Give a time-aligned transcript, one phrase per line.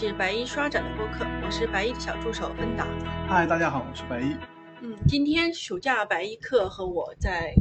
[0.00, 2.86] 是白衣刷展的播客，我是白衣的小助手芬达。
[3.26, 4.36] 嗨，大家好，我是白衣。
[4.80, 7.52] 嗯，今天暑假白衣客和我在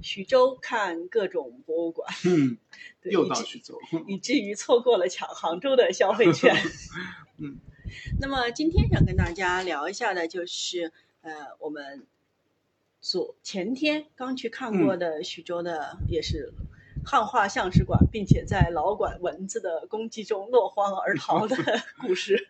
[0.00, 2.56] 徐州看各种博物馆，嗯，
[3.02, 3.76] 对又到徐州。
[4.06, 6.54] 以至于错过了抢杭州的消费券。
[7.38, 7.58] 嗯，
[8.20, 12.06] 那么今天想跟大家聊一下的就是，呃，我们
[13.00, 16.54] 昨前天刚去看过的徐州的，也是
[17.04, 21.56] 汉画像石馆，并且在老馆蚊子的攻击中落荒而逃的
[22.02, 22.48] 故事。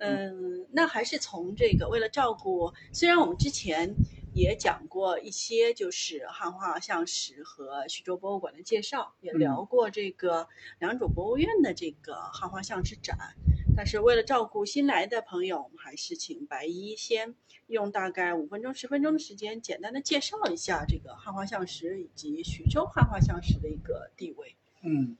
[0.00, 3.94] 嗯，那还是从这个为了照顾，虽然我们之前
[4.32, 10.46] 也讲过一些就是汉画像石和徐州博物馆的介绍，也聊过这个
[10.78, 13.18] 良渚博物院的这个汉画像石展，
[13.76, 17.34] 但是为了照顾新来的朋友，我们还是请白衣先
[17.68, 24.56] 用大概五分钟、十分钟的时间，简单的介绍一下这个汉画像石以及徐州汉画像石的一个地位。
[24.82, 25.16] 嗯，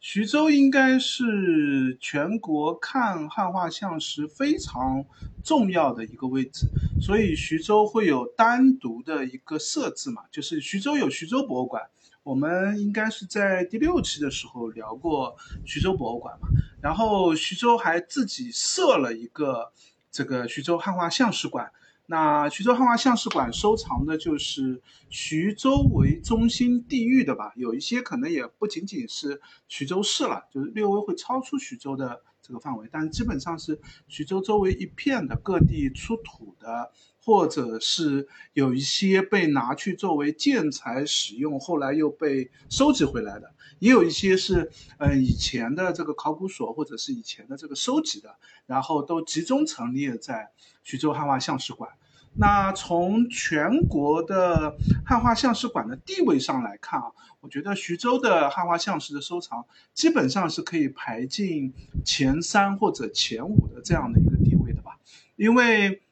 [0.00, 5.04] 徐州应该是全国看汉画像石非常
[5.44, 6.66] 重要的一个位置，
[7.00, 11.88] 所以徐州会有单独的一个设置嘛，就是徐州有徐州博物馆。
[12.24, 16.48] 我们应该是在第六期的时候聊过徐州博物馆嘛，
[16.82, 19.72] 然后徐州还自己设了一个
[20.10, 21.72] 这个徐州汉画像石馆。
[22.08, 48.36] 那徐州汉画像石馆收藏的就是徐州为中心地域的吧，有一些可能也不仅仅是徐州市了，就是略微会超出徐州的这个范围，但是基本上是徐州周围一片的各地出土的，或者是有一些被拿去作为建材使用，后来又被收集回来的，也有一些是嗯以前的这个考古所或者是以前的这个收集的，
[48.66, 50.52] 然后都集中陈列在
[50.84, 51.90] 徐州汉画像石馆。
[52.38, 57.06] 那从全国的汉画像石馆的地位上来看啊，
[57.40, 61.72] 我觉得徐州的汉画像石的收藏基本上是可以排进
[62.04, 64.98] 前三或者前五的这样的一个地位的吧。
[65.36, 66.02] 因为，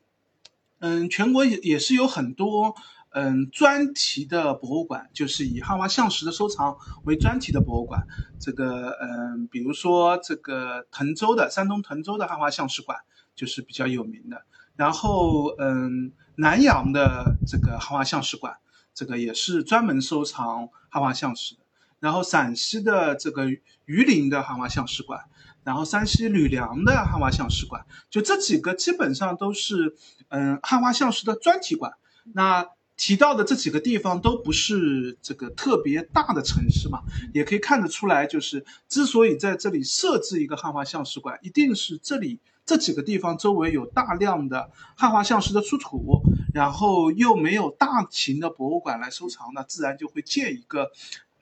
[0.78, 2.74] 嗯，全国也也是有很多
[3.10, 8.06] 嗯专题的博物馆，就是以汉画像石的收藏为专题的博物馆。
[8.40, 12.98] 这个嗯，比如说这个滕州的山东滕州的汉画像石馆
[13.34, 14.44] 就是比较有名的。
[14.76, 18.56] 然后，嗯，南阳的这个汉画像石馆，
[18.92, 21.60] 这个也是专门收藏汉画像石的。
[22.00, 23.46] 然后，陕西的这个
[23.86, 25.20] 榆林的汉画像石馆，
[25.62, 29.94] 然后山西吕梁的汉画像石馆，就这几个基本上都是，
[30.28, 31.92] 嗯，汉画像石的专题馆。
[32.32, 37.02] 那提到的这几个地方都不是这个特别大的城市嘛，
[37.32, 42.40] 也可以看得出来，就是之所以在这里设置一个汉画像石馆，一定是这里。
[42.66, 46.22] 这几个地方周围有大量的汉画像石的出土，
[46.54, 50.90] 然后又没有大型的博物馆来收藏，那自然就会建一个，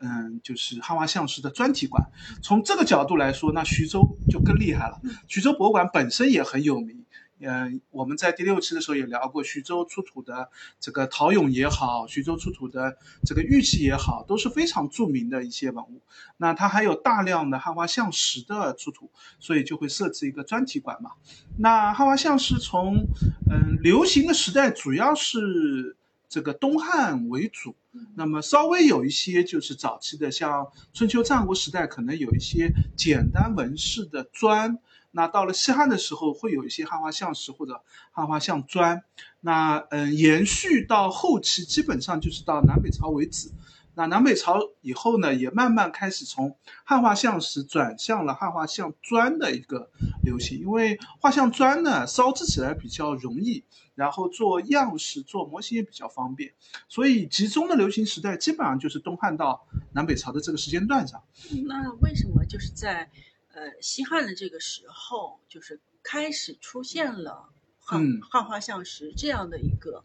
[0.01, 2.11] 嗯，就是汉画像石的专题馆。
[2.43, 5.01] 从这个角度来说，那徐州就更厉害了。
[5.29, 7.05] 徐州博物馆本身也很有名，
[7.45, 10.49] 嗯，我们在第六期的时候也聊过，徐州出土的
[10.79, 16.01] 这个陶俑也好，徐州出土的这个玉器也好，都是非常著名的一些文物。
[16.37, 19.11] 那它还有大量的汉画像石的出土，
[19.41, 21.11] 所以就会设置一个专题馆嘛。
[21.59, 23.07] 那汉画像石从
[23.51, 25.97] 嗯流行的时代主要是
[26.29, 27.75] 这个东汉为主，
[28.15, 34.79] 那么稍微有一些就是早期的，像春秋战国时代可能有一些简单纹饰的砖。
[35.13, 39.05] 那到了西汉的时候，会有一些汉画像石或者汉画像砖。
[39.41, 43.51] 那嗯，延续到后期，基本上就是到南北朝为止。
[43.95, 49.91] 那南北朝以后呢，也慢慢开始从汉画像石转向了汉画像砖的一个
[50.23, 53.65] 流行，因为画像砖呢烧制起来比较容易，
[53.95, 56.55] 然后做样式、做模型也比较方便，
[56.89, 61.23] 所以集中的流行时代基本上就是东汉到南北朝的这个时间段上。
[61.67, 63.11] 那为什么就是在
[63.55, 70.05] 呃西汉的这个时候，就是开始出现了汉、嗯汉画像石这样的一个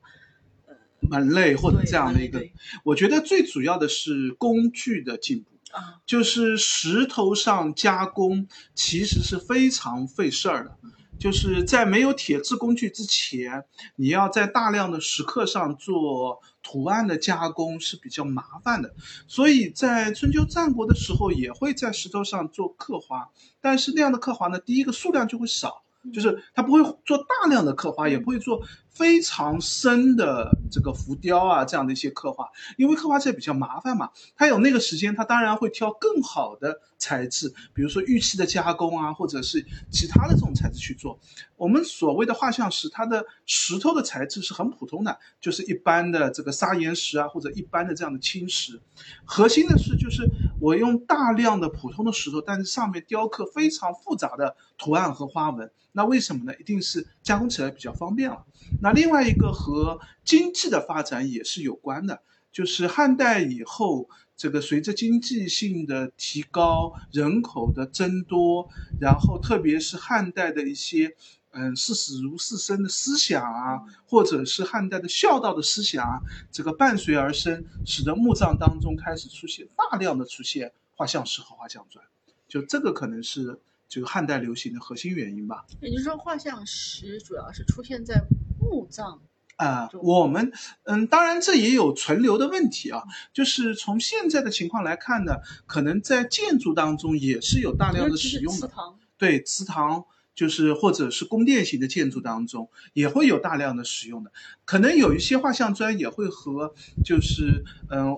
[1.01, 2.45] 门类或者这样的一个，
[2.83, 5.51] 我觉得最主要的是工具的进步。
[5.71, 10.77] 啊，就是石头上加工其实是非常费事儿的，
[11.19, 13.65] 就是在没有铁制工具之前，
[13.95, 18.93] 你要在大量的石刻上做图案的加工是比较麻烦的，
[19.27, 23.29] 所以在春秋战国的时候也会在石头上做刻花，
[23.61, 25.83] 但是那样的刻花呢，第一个数量就会少。
[26.13, 32.47] 就是它不会做大量的刻花，也不会做非常深的这个浮雕啊这样的一些刻画，
[32.77, 41.19] 因为刻画起来比较麻烦嘛，他有那个时间，他当然会挑更好的材质，比如说玉器的加工啊，或者是其他的这种材质去做。
[41.55, 48.79] 我们所谓的画像石，它的石头的材质是很普通的，就是一般的这个砂岩石啊，或者一般的这样的青石。
[49.25, 50.29] 核心的是，就是
[50.59, 55.71] 我用大量的普通的石头，但是上面雕刻非常复杂的图案和花纹。
[55.93, 56.53] 那为什么呢？
[56.59, 58.45] 一定是加工起来比较方便了。
[58.81, 62.21] 那另外一个和经济的发展也是有关的，
[62.51, 68.69] 就是汉代以后，这个随着经济性的提高，人口的增多，
[69.01, 71.15] 然后特别是汉代的一些。
[71.51, 82.05] 嗯，视死如是生的思想啊，或者是汉代的孝道的思想啊，这个伴随而生，使得墓葬当中开始出现大量的出现画像石和画像砖，
[82.47, 85.65] 就这个可能是这个汉代流行的核心原因吧。
[85.81, 88.21] 也就是说，画像石主要是出现在
[88.59, 89.19] 墓葬
[89.57, 89.89] 啊。
[90.01, 90.51] 我们
[90.85, 93.03] 嗯，当然这也有存留的问题啊。
[93.33, 95.35] 就是从现在的情况来看呢，
[95.67, 98.71] 可能在建筑当中也是有大量的使用的。
[99.17, 100.05] 对，祠堂。
[100.37, 104.31] 就是或者是宫殿型的建筑当中也会有大量的使用的，
[104.65, 108.15] 可能有一些画像砖也会和就是嗯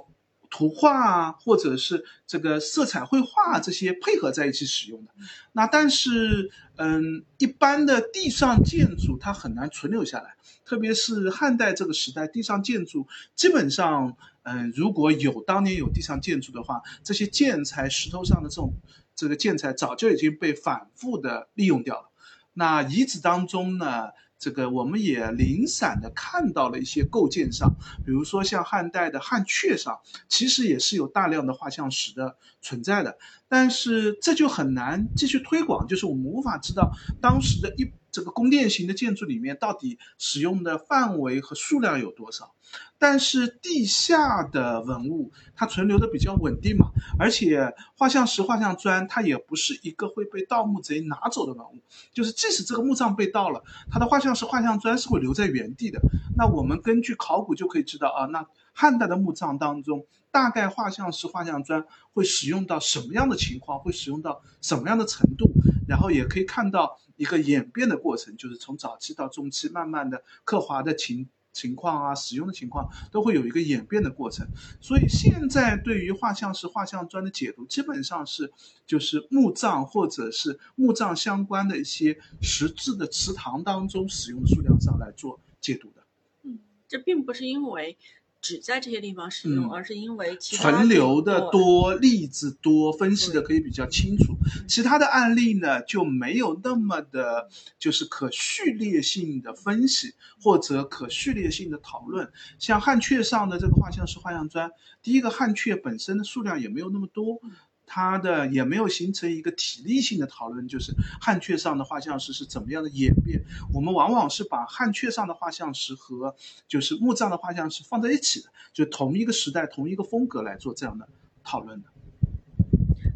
[0.50, 5.12] 图画啊或者是这个色彩绘画这些配合在一起使用的。
[5.52, 10.36] 那但是嗯一般的地上建筑它很难存留下来，
[10.66, 18.76] 特别是汉代这个时代，地上建筑基本上嗯如果有当年有地上建筑的话，这些建材石头上的这种
[19.16, 22.10] 这个建材早就已经被反复的利用掉了。
[22.54, 24.10] 那遗址当中呢，
[24.40, 27.76] 这个我们也零散的看到了一些构件上，
[28.06, 30.00] 比如说像汉代的汉阙上，
[30.30, 33.18] 其实也是有大量的画像石的存在的，
[33.50, 36.92] 但是这就很难继续推广，就是我们无法知道
[37.22, 42.56] 当时的一这个宫殿型的建筑里面到底使用的范围和数量有多少。
[43.02, 51.80] 但是地下的文物它存留的比较稳定嘛，而且画像石、画像砖它也不是一个会被盗墓贼拿走的文物，
[52.14, 56.02] 就是即使这个墓葬被盗了，它的画像石、画像砖是会留在原地的。
[56.36, 65.50] 那我们根据考古就可以知道啊，那汉代的墓葬当中，大概画像石、画像砖会使用到什么样的情况，会使用到什么样的程度，
[65.88, 71.30] 然后也可以看到一个演变的过程，就是从早期到中期，慢慢的刻画的情。
[71.52, 74.48] 情况啊，使用的情况都会有一个演变的过程，
[74.80, 78.52] 所以现在对于画像石、画像砖的解读，基本上是
[78.86, 86.04] 就是墓葬或者是墓葬相关的一些实质的祠堂当中使用的数量上来做解读的。
[86.44, 87.98] 嗯，这并不是因为。
[88.42, 94.36] 只在这些地方使用，而是因为存留的多，例子多，分析的可以比较清楚。
[94.68, 102.32] 其他的案例呢，就没有那么的，就是可序列性的分析或者可序列性的讨论。
[102.58, 104.72] 像汉阙上的这个画像石、画像砖，
[105.04, 107.42] 第一个汉阙本身的数量也没有那么多。
[107.90, 113.42] 它的也没有形成一个体力性的讨论，就是汉阙上的画像石是怎么样的演变。
[113.74, 116.36] 我们往往是把汉阙上的画像石和
[116.68, 121.10] 就是墓葬的画像石放在一起的，就同一个时代、同一个风格来做这样的
[121.44, 121.90] 讨论的。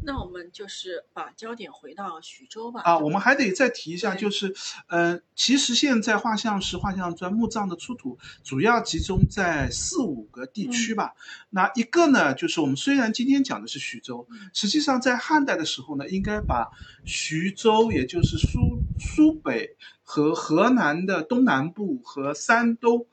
[0.06, 2.82] 那我们就是把焦点回到徐州吧。
[2.82, 4.54] 啊，我们还得再提一下，就是，
[4.88, 11.14] 呃，其实现在画像石、画像砖、墓葬的出土主要集中在四五个地区吧。
[11.50, 16.70] 那一个呢，就是我们虽然今天讲的是徐州，实际上在汉代的时候呢，应该把
[17.06, 23.06] 徐州，也就是苏苏北和河南的东南部和山东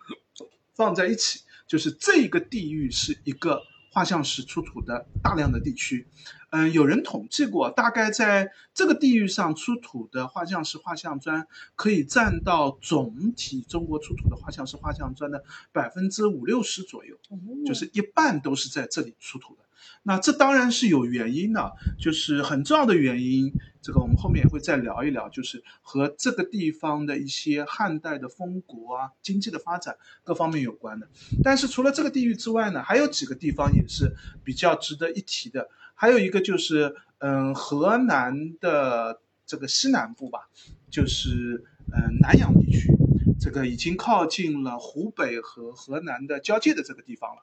[0.75, 6.09] 放在一起，就是这个地域是一个画像石出土的大量的地区。
[6.50, 17.16] 嗯，有人统计过，大概在这个地域上出土的画像石、画像砖，可以占到总体中国出土的画像石、画像砖的百分之五六十左右，
[17.64, 19.62] 就是一半都是在这里出土的。
[20.02, 31.08] 那这当然是有原因的，就是很重要的原因，这个我们后面也会再聊一聊，就是和这个地方的一些汉代的封国啊、经济的发展各方面有关的。
[31.42, 35.68] 但是除了这个地域之外呢，还有几个地方也是比较值得一提的。
[35.94, 40.49] 还有一个就是，嗯，河南的这个西南部吧，
[40.90, 42.90] 就是嗯南阳地区，
[43.38, 47.42] 这个已经靠近了湖北和河南的交界的这个地方了。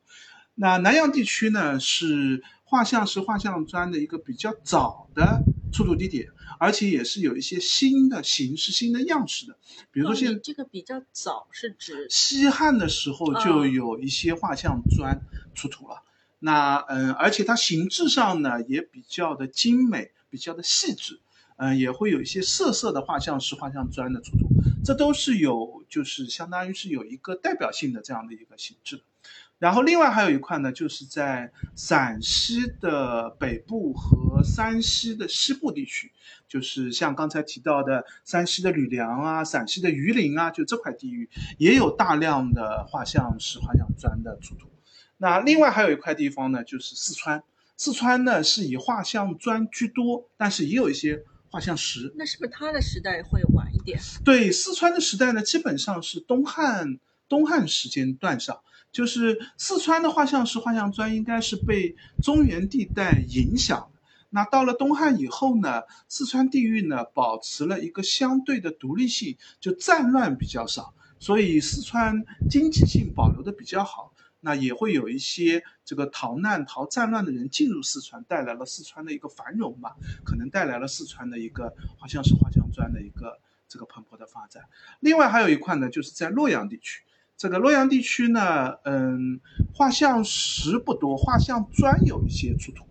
[0.59, 9.55] 那南阳地区呢，是画像石、画像砖的一个比较早的出土地点，而且也是有一些新的形式、新的样式的。
[9.91, 15.21] 比如说，现这个比较早是指西汉的时候就有一些画像砖
[15.53, 16.01] 出土了。
[16.39, 21.19] 那嗯，而且它形制上呢也比较的精美，比较的细致，
[21.57, 24.47] 嗯，也会有一些色色的画像石、画像砖的出土，
[24.83, 29.03] 这都是有就是相当于是有一个代表性的这样的一个形制。
[29.59, 36.11] 然后另外还有一块呢，就是在陕西的北部和山西的西部地区，
[36.47, 44.67] 就是像刚才提到的山西的吕梁啊、陕西的榆林啊，就这块地域也有大量的画像石、画像砖的出土。
[45.17, 47.43] 那另外还有一块地方呢，就是四川。
[47.75, 52.13] 四川呢是以画像砖居多，但是也有一些画像石。
[52.15, 53.99] 那是不是它的时代会晚一点？
[54.23, 58.61] 对，四川的时代呢，基本上是东汉东汉时间段上。
[58.97, 63.91] 就是四川的画像石、画像砖应该是被中原地带影响。
[64.31, 74.13] 那到了东汉以后呢，四川地域呢保持了一个相对的独立性，就战乱比较少，所以四川经济性保留的比较好。
[74.39, 83.37] 那也会有一些这个逃难、逃战乱的人进入四川，带来了四川的一个繁荣吧，可能带来了四川的一个画像石、画像砖的一个
[83.69, 84.63] 这个蓬勃的发展。
[85.01, 87.03] 另外还有一块呢，就是在洛阳地区。
[87.37, 89.39] 这个洛阳地区呢，嗯，
[89.75, 92.83] 画像石不多，画像砖有一些出土。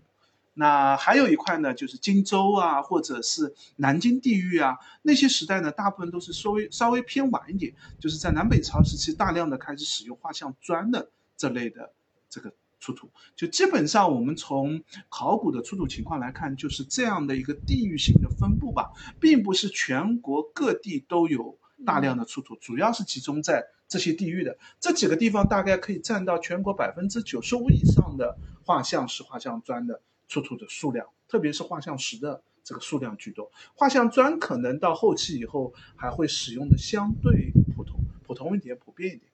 [0.53, 11.91] 那还有一块呢，就是荆州啊，或者是南京地域啊，那些时代呢，大部分都是稍微稍微偏晚一点，就是在南北朝时期大量的开始使用画像砖的这类的
[12.29, 13.09] 这个出土。
[13.35, 23.65] 就基本上我们从考古的出土情况来看，就是这样的一个地域性的分布吧，并不是全国各地都有大量的出土，主要是集中在。
[23.87, 33.49] 这些地域的这几个地方，大概可以占到全国百分之九十五以上的画像石、画像砖的出土的数量，特别是画像石的这个数量居多。
[33.73, 39.31] 画像砖可能到后期以后还会使用的相对普通、普通一点、普遍一点。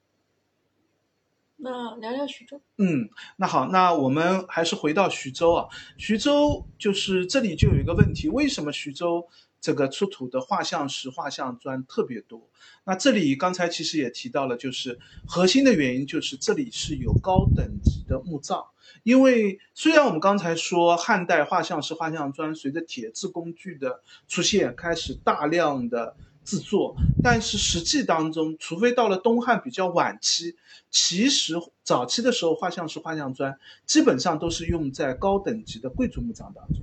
[1.63, 2.62] 那聊聊徐州。
[2.77, 5.67] 嗯，那好，那我们还是回到徐州啊。
[5.98, 9.27] 徐州就是这里就有一个问题，为什么徐州？
[9.62, 12.50] 这个出土的画像石、画像砖特别多。
[12.84, 18.62] 那这里刚才其实也提到了，就是核心的原因就是这里是有高等级的墓葬。
[19.03, 30.56] 因为虽然我们刚才说汉代画像石、画像砖随着铁制工具的出现开始大量的制作，但是实际当中，除非到了东汉比较晚期，
[30.92, 36.78] 其实早期的时候画像石、画像砖基本上都是用在高等级的贵族墓葬当中。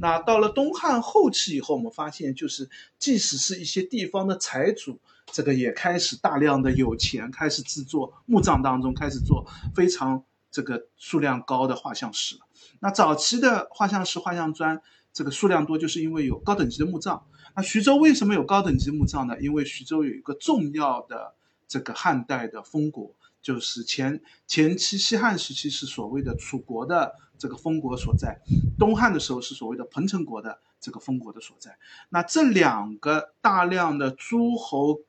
[0.00, 2.68] 那到了东汉后期以后，我们发现，就是
[2.98, 12.42] 即使是一些地方的财主，这个也开始大量的有钱，开始制作墓葬当中开始做非常这个数量高的画像石了。
[12.80, 14.80] 那早期的画像石、画像砖
[15.12, 17.24] 这个数量多，就是因为有高等级的墓葬。
[17.54, 19.40] 那徐州为什么有高等级墓葬呢？
[19.40, 21.34] 因为徐州有一个重要的
[21.68, 27.16] 这个汉代的封国，就是前前期西汉时期是所谓的楚国的。
[27.38, 28.40] 这个封国所在，
[28.78, 31.76] 东汉的时候是所谓的彭城国的这个封国的所在。
[32.10, 35.00] 那这两个大量的诸侯、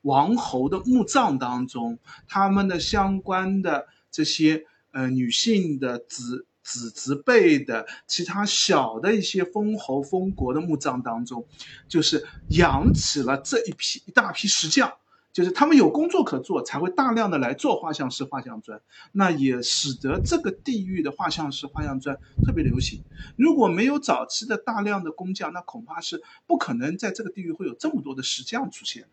[0.00, 11.46] 王侯的墓葬当中，他们的相关的这些呃女性的子子侄辈的其他小的一些封侯封国的墓葬当中，
[11.88, 14.92] 就是养起了这一批一大批石匠。
[15.32, 23.02] 就是他们有工作可做，才会大量的来做画像石、画像砖，那也使得这个地域的画像石、画像砖特别流行。
[23.36, 29.08] 如果没有早期的大量的工匠，那恐怕是不可能在这个地域会有这么多的石匠出现。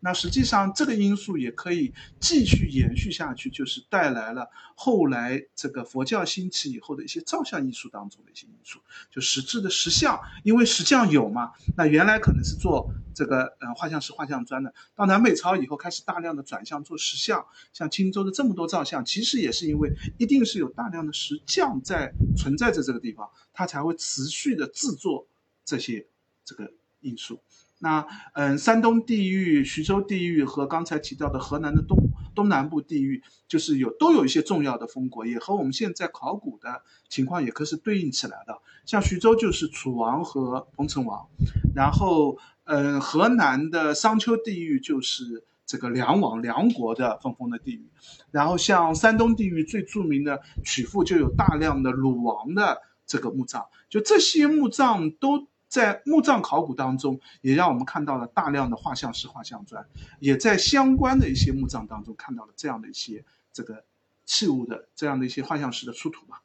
[0.00, 8.80] 那实际上这个因素也可以继续延续下去，就是带来了后来这个佛教兴起以后的一些造像艺术当中的一些因素，
[9.10, 25.26] 就实质的石像，因为石像有嘛，那原来可能是做这个呃画像石、画像砖的，到南北朝以后开始大量的转向做石像，像青州的这么多造像，其实也是因为一定是有大量的石匠在存在着这个地方，它才会持续的制作
[25.64, 26.06] 这些
[26.44, 27.42] 这个因素。
[27.82, 31.96] 那嗯，山东地域、徐州地域和刚才提到的河南的东
[32.34, 38.60] 东南部地域，就是有都有一些重要的封国，也和我们现在考古的情况也可是对应起来的。
[38.84, 41.26] 像徐州就是楚王和彭城王，
[41.74, 47.88] 然后嗯，河南的商丘地域就是这个梁王梁国的分封的地域，
[48.30, 55.48] 然后像山东地域最著名的曲阜就有大量的鲁王的这个墓葬，就这些墓葬都。
[55.70, 59.86] 在墓葬考古当中，也让我们看到了大量的画像石、画像砖，
[60.18, 63.84] 也在相关的一些墓葬当中看到了这样的一些这个
[64.26, 66.42] 器物的这样的一些画像石的出土吧。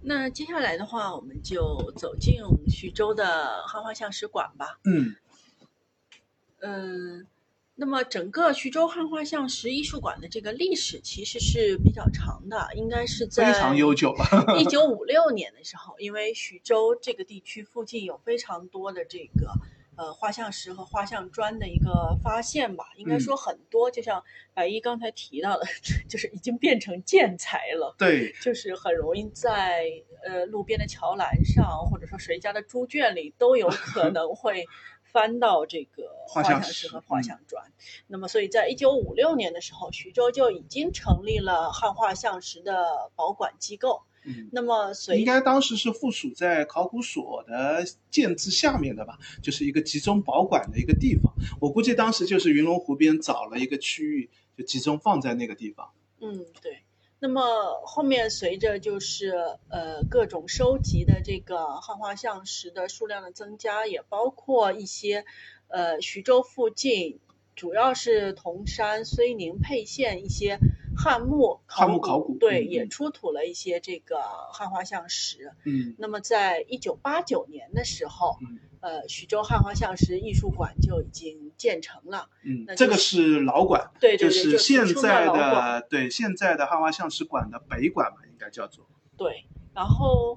[0.00, 4.78] 那接下来的话，我们就走进徐州的汉画像石馆吧。
[4.84, 5.14] 嗯，
[6.60, 7.26] 嗯，
[7.80, 14.24] 那么整个徐州汉画像石艺术馆的这个历史其实是比较长的，应该是在非常悠久了。
[14.58, 19.52] 一九五六年的时候，因为徐州这个地区附近有非常多的这个
[19.96, 25.64] 呃画像石和画像砖的一个发现吧，应该说很多，就像白衣刚才提到的，
[26.10, 27.94] 就是已经变成建材了。
[27.96, 29.84] 对， 就是很容易在
[30.26, 34.66] 呃路边的桥栏上，或者说谁家的猪圈里都有可能会
[35.12, 37.64] 翻到这个画像石和画像砖。
[38.06, 44.02] 那么，所以在一九五六年的时候，徐州就已经成立了汉画像石的保管机构。
[44.24, 51.32] 嗯，那么随应该当时是附属在考古所的建制下面的吧，就是一个集中保管的一个地方。
[51.60, 55.90] 我估计当时就是云龙湖边找了一个区域，就集中放在那个地方。
[56.20, 56.82] 嗯，对。
[57.20, 59.34] 那么后面随着就是
[59.70, 65.24] 呃各种收集的这个汉画像石的数量的增加，也包括一些
[65.66, 67.18] 呃徐州附近，
[67.56, 70.60] 主要是铜山、睢宁、沛县一些
[70.98, 74.20] 汉墓汉墓考古对，嗯也出土了一些这个
[74.52, 75.52] 汉画像石。
[75.64, 82.28] 嗯那么在一九八九年的时候，嗯呃徐州汉画像石艺术馆就已经建成了。
[82.44, 88.84] 嗯这个是老馆，对对对，就是现在的对现在的汉画像石馆的北馆嘛，应该叫做。
[89.16, 90.36] 对，然后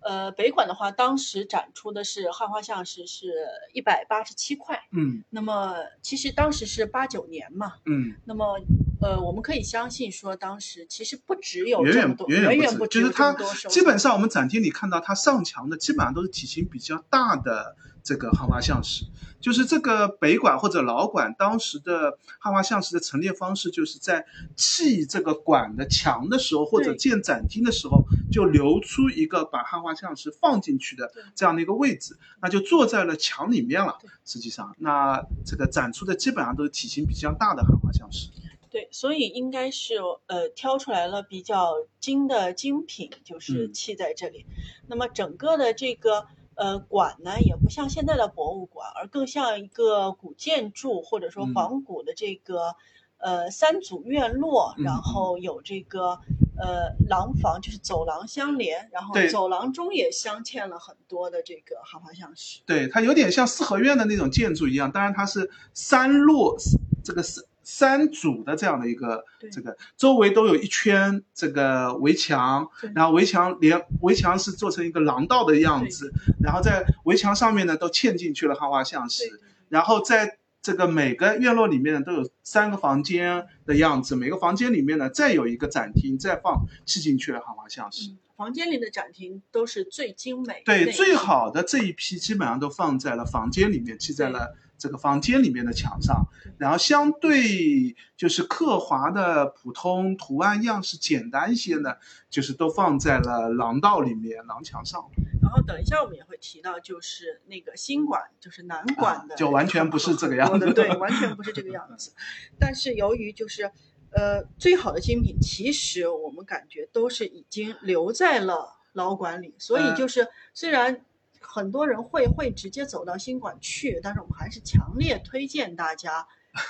[0.00, 3.32] 呃，北馆的话，当时展出的是汉画像石是
[3.72, 4.80] 一百八十七块。
[4.92, 8.60] 嗯那么其实当时是八九年嘛，嗯，那么
[9.00, 13.32] 呃，我们可以相信说，当时其实不只有远这么多，远远远不止，就是它
[13.68, 19.04] 基本上我们展厅里看到它上墙的基本上都是体型比较大的这个汉画像石。
[19.38, 24.24] 就是这个北馆或者老馆当时的汉画像石的陈列方式，就是在
[24.56, 34.10] 砌这个馆的墙的时候，或者建展厅的时候，就留出一个把汉画像石放进去的这样的一个位置，那就坐在了墙里面了对。
[34.24, 38.30] 实际上，那这个展出的基本上都是体型比较大的汉画像石。
[38.76, 39.94] 对，所以应该是
[40.26, 44.44] 呃挑出来了比较精的精品，就是嗯砌在这里。
[44.86, 52.76] 那么整个的这个呃馆呢，也不像现在的博物馆，而更像一个古建筑或者说嗯仿古的这个、
[53.16, 56.20] 呃三组院落，嗯然后有这个
[56.58, 62.60] 呃廊房，就是走廊相连，然后走廊中也镶嵌了很多的这个汉画像石。
[62.66, 66.58] 对，它有点像四合院的那种建筑一样，当然它是三落
[67.02, 79.24] 这个三三组的这样的一个这个，周围都有一圈这个围墙，然后围墙连围墙是做成一个廊道的样子，然后在围墙上面呢都嵌进去了汉画像石
[79.68, 88.12] 然后在这个每个院落里面呢都有三个房间的样子，每个房间里面呢再有一个展厅，再放砌进去了汉画像石。
[88.36, 96.26] 嗯，房间里的展厅都是最精美对，最好的这一批基本上都放在了房间里面，砌在了这个房间里面的墙上。
[96.58, 101.96] 然后相对就是刻划的普通图案样式简单一些呢，
[102.30, 105.10] 就是都放在了廊道里面、廊墙上。
[105.42, 112.12] 然后等一下我们也会提到，就是那个新馆，就是南馆的、啊就完全不是这个样子对， 完全不是这个样子。
[112.58, 113.70] 但是由于就是
[114.16, 121.04] 呃最好的精品，其实我们感觉都是已经留在了老馆里，所以嗯就是虽然。
[121.48, 126.26] 很多人会会直接走到新馆去，但是我们还是强烈推荐大家，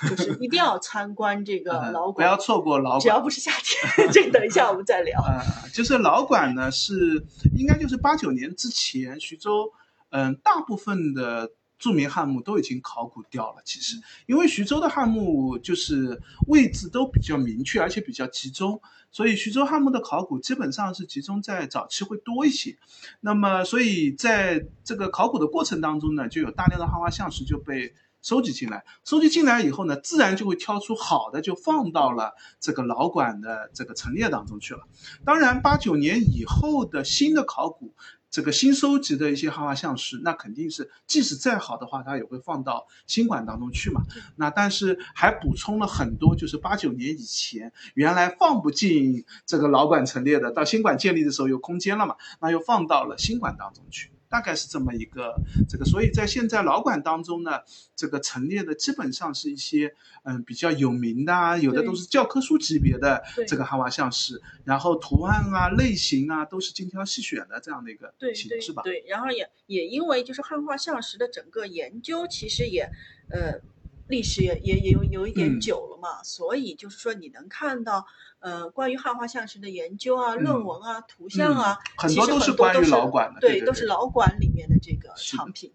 [0.07, 2.99] 就是一定要参观这个 老馆不要，错过老馆。
[3.01, 5.19] 只要不是夏天， 这个等一下我们再聊。
[5.23, 5.41] 呃，
[5.73, 7.25] 就是老馆呢，是
[7.57, 9.73] 应该就是八九年之前，徐州
[10.11, 13.61] 嗯、大部分的著名汉墓都已经考古掉了。
[13.65, 22.77] 其实，因为徐州的汉墓就是位置都比较明确，而且比较集中，所以徐州汉墓的考古基本上是集中在早期会多一些。
[23.21, 27.93] 那么，所以在这个考古的过程当中呢，就有大量的汉画像石就被。
[28.19, 34.81] 收集进来，收集进来以后呢，自然就会挑出好的，就放到了这个老馆的这个陈列当中去了。
[35.23, 37.93] 当然，八九年以后的新的考古，
[38.29, 44.03] 这个新收集的一些汉画像石，那肯定是即使再好的话，它也会放到新馆当中去嘛。
[44.35, 54.11] 那但是还补充了很多，就是八九年以前原来放不进这个老馆陈列的，到新馆建立的时候有空间了嘛，那又放到了新馆当中去。
[54.29, 55.35] 大概是这么一个
[55.69, 57.61] 这个，所以在现在老馆当中呢，
[57.95, 68.81] 这个陈列的基本上是一些嗯比较有名的啊，有的都是教科书级别的这个汉画像石，然后图案啊、类型啊都是精挑细选的这样的一个对对形式吧。
[68.83, 72.89] 对，然后也也因为就是汉画像石的整个研究，其实也
[73.29, 73.59] 呃
[74.07, 75.59] 历史也也也有有一点嗯。
[75.59, 78.05] 久了嘛，所以就是说你能看到，
[78.39, 85.73] 呃，关于汉画像石的研究啊、论文啊、图像啊，嗯很多都是关于老馆的对，对对对都是老馆里面的这个藏品。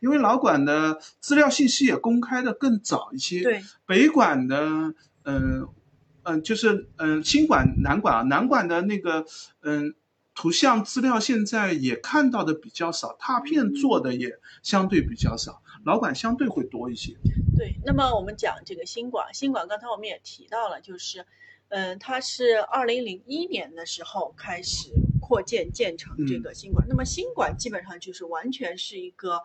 [0.00, 5.68] 因为老馆的资料信息也公开的更早一些，对，北馆的，嗯、
[6.24, 9.24] 嗯、就是嗯、新馆、南馆啊，南馆的那个
[9.62, 9.94] 嗯、
[10.34, 17.16] 图像资料现在也看到的比较少，拓片做的也相对比较少，老馆相对会多一些。
[17.56, 21.26] 对，那么我们讲这个新馆，新馆刚才我们也提到了，就是，
[21.68, 24.90] 嗯、它是二零零一年的时候开始
[25.20, 26.86] 扩建建成这嗯个新馆。
[26.88, 29.42] 那么新馆基本上就是完全是一个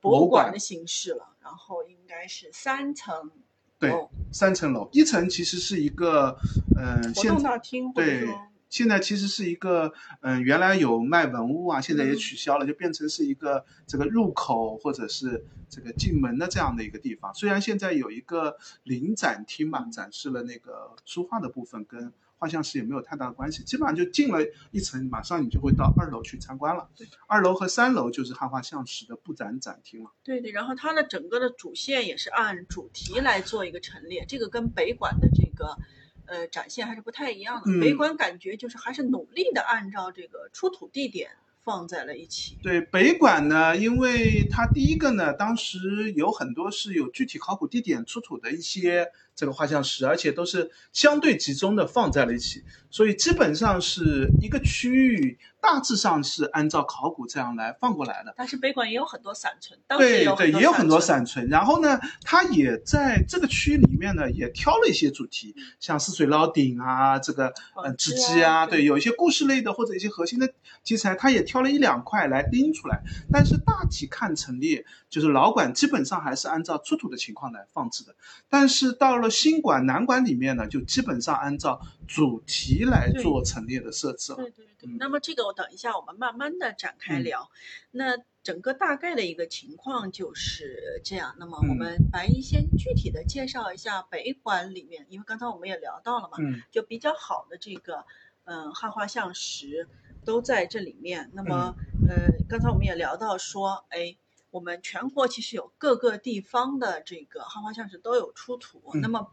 [0.00, 3.32] 博博物馆的形式了，然后应该是三层
[3.78, 6.38] 对楼三层楼，一层其实是一个，
[6.78, 17.32] 嗯、活动大厅，或者对说，现在其实是一个，嗯、原来有卖文物啊，现在也嗯取消了，就变成是一个这个入口或者是这个进门的这样的一个地方。
[17.34, 27.06] 虽然现在有一个临展厅嘛，展示了那个书画的部分，跟画像石也没有太大的关系，基本上就进了一层，马上你就会到二楼去参观了对。
[27.26, 30.10] 二楼和三楼就是汉画像石的布展展厅了。
[30.22, 35.78] 对对，然后它的整个的主线也是按主题来做一个陈列，这个跟北馆的这个
[36.26, 37.70] 呃展现还是不太一样的。
[37.70, 41.30] 嗯北馆感觉就是还是努力的按照这个出土地点
[41.64, 42.56] 放在了一起。
[42.62, 58.32] 对北馆呢，因为它第一个呢，当时有很多是有具体考古地点出土的一些这个画像石，而且都是相对集中的放在了一起，所以基本上是一个区域大致上是按照考古这样来放过来的。
[58.36, 61.48] 但是北馆也有很多散存，当时对对，也有很多散散存。
[61.48, 70.50] 然后呢，它也在这个区域里面呢，也挑了一些主题，像泗水捞鼎啊，这个呃纺织织机啊，啊对对，有一些故事类的或者一些核心的
[70.82, 73.02] 题材，它也挑了一两块来拎出来。
[73.30, 78.14] 但是大体看陈列，就是老馆基本上还是按照出土的情况来放置的。
[78.48, 84.38] 但是到了新馆、南馆里面呢，就基本上按照主题来做陈列的设置了。
[84.38, 87.50] 对对对，嗯那么这个我等一下我们慢慢的展开嗯聊。
[87.90, 91.34] 那整个大概的一个情况就是这样。
[91.38, 98.04] 那么我嗯们白衣先具体的介绍一下北馆里面，因为刚才我们也聊到了嘛，嗯就比较好的这个
[98.44, 99.88] 嗯汉画像石
[100.24, 101.30] 都在这里面。
[101.34, 102.16] 那么嗯呃，
[102.48, 104.16] 刚才我们也聊到说，哎。
[104.50, 108.82] 我们全国其实有各个地方的这个汉画像石都有出土。
[108.94, 109.30] 嗯那么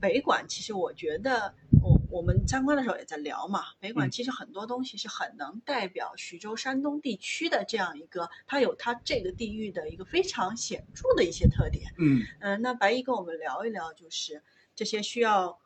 [0.00, 11.94] 北馆其实我觉得，我我们参观的时候也在聊嘛，北馆嗯其实很多东西是很能代表徐州山东地区的这样一个，它有它这个地域的一个非常显著的一些特点。
[11.98, 12.22] 嗯。
[12.40, 14.42] 嗯、那白衣跟我们聊一聊，就是
[14.74, 15.58] 这些需要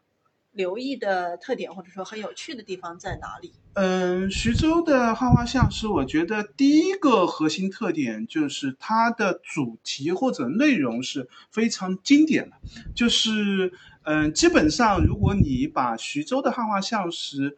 [0.58, 3.52] 留意的特点，或者说很有趣的地方在哪里？
[3.74, 12.56] 嗯，徐州的汉画像石，我觉得第一个核心特点就是它的主题或者内容是非常经典的，
[12.92, 17.56] 就是嗯，基本上如果你把徐州的汉画像石，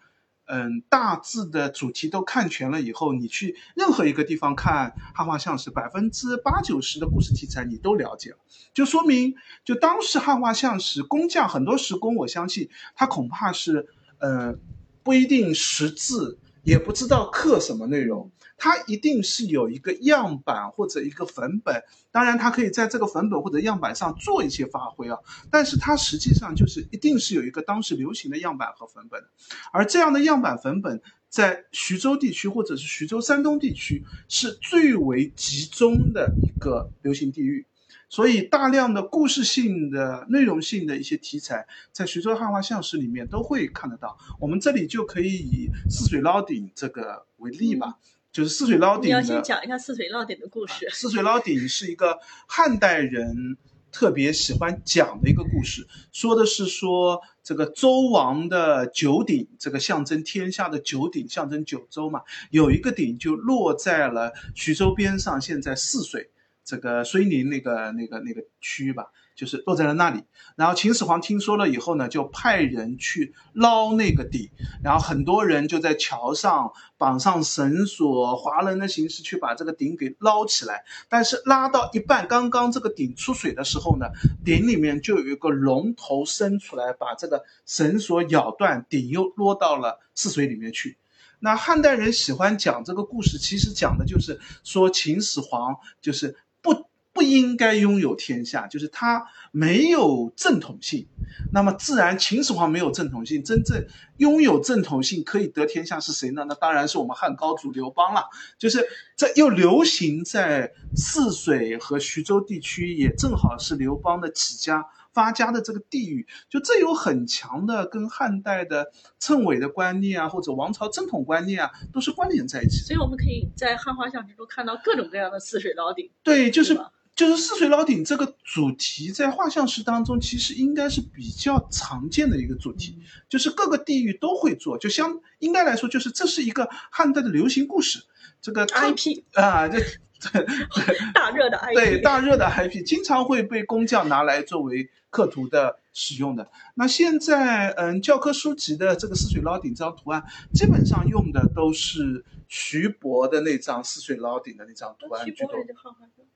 [0.50, 8.38] 嗯，大致的主题都看全了以后，你去任何一个地方看汉画像石，百分之八九十的故事题材你都了解了，
[8.74, 9.34] 就说明
[9.64, 13.86] 就当时汉画像石工匠很多时工，我相信他恐怕是
[14.18, 14.58] 呃。
[15.02, 25.18] 不一定识字，也不知道刻什么内容，它一定是有一个样板或者一个粉本，当然它可以在这个粉本或者样板上做一些发挥啊，
[25.50, 29.24] 但是它实际上就是一定是有一个当时流行的样板和粉本，
[29.72, 37.66] 而这样的样板粉本在徐州地区或者是徐州山东地区是最为集中的一个流行地域。
[38.12, 44.18] 所以，大量的故事性的、内容性的一些题材，在徐州汉画像石里面都会看得到。
[44.40, 47.98] 我们这里就可以以泗水捞鼎这个为例吧，
[48.32, 49.08] 就是泗水捞鼎。
[49.08, 50.88] 你要先讲一下泗水捞鼎的故事。
[50.90, 53.56] 泗水捞鼎是一个汉代人
[53.92, 66.30] 特别喜欢讲的一个故事，说的是说这个周王的九鼎，这个象征天下的九鼎，象征九州嘛，有一个鼎就落在了徐州边上，现在泗水。
[66.62, 70.24] 这个睢宁那个那个那个区域吧，就是落在了那里。
[70.56, 74.50] 然后秦始皇听说了以后呢，就派人去捞那个鼎，
[74.82, 80.84] 然后很多人就在桥上绑上绳索，划人的形式去把这个鼎给捞起来。
[81.08, 84.06] 但是拉到一半，刚刚这个鼎出水的时候呢，
[84.44, 90.98] 鼎里面就有一个龙头伸出来，把这个绳索咬断，鼎又落到了泗水里面去。
[91.38, 96.89] 那汉代人喜欢讲这个故事，其实讲的就是说秦始皇就是不
[97.20, 101.06] 不不应该拥有天下，就是他没有正统性。
[101.52, 106.46] 那么自然秦始皇没有正统性，真正拥有正统性可以得天下是谁呢？
[106.48, 108.30] 那当然是我们汉高祖刘邦了。
[108.59, 114.87] 就是在又流行在泗水和徐州地区，也正好是刘邦的起家。
[115.12, 122.85] 发家的这个地域，就这有很强的跟汉代的称谓的观念啊，或者王朝正统观念啊，都是关联在一起。
[122.85, 126.09] 所以我们可以在汉画像之中看到各种各样的泗水老顶。
[126.22, 126.78] 对，就是
[127.20, 132.96] 就是泗水老鼎这个主题，在画像石当中其实应该是比较常见的一个主题，
[133.28, 138.04] 就是各个地域都会做，就相应该来说，就是这是一个汉代的流行故事。
[138.40, 139.78] 这个 IP 啊，这。
[141.14, 146.48] 大热的 IP，对大热的 IP 经常会被工匠拿来作为刻图的使用的。
[146.74, 155.48] 那现在，嗯，教科书籍的这个泗水捞鼎这张图案，基本上用的都是徐博的那张泗水捞鼎的那张图案居多。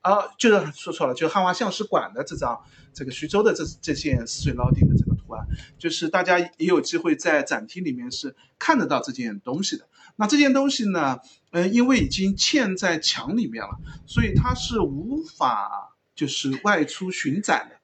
[0.01, 2.61] 啊，就是说错了，就是汉画像石馆的这张，
[2.93, 5.47] 这个徐州的这这件泗水捞鼎的这个图案，
[5.79, 9.87] 就是大家也有机会在展厅里面是看得到这件东西的。
[10.17, 11.19] 那这件东西呢？
[11.51, 17.74] 嗯，因为已经嵌在墙里面了，所以它是无法就是外出巡展的。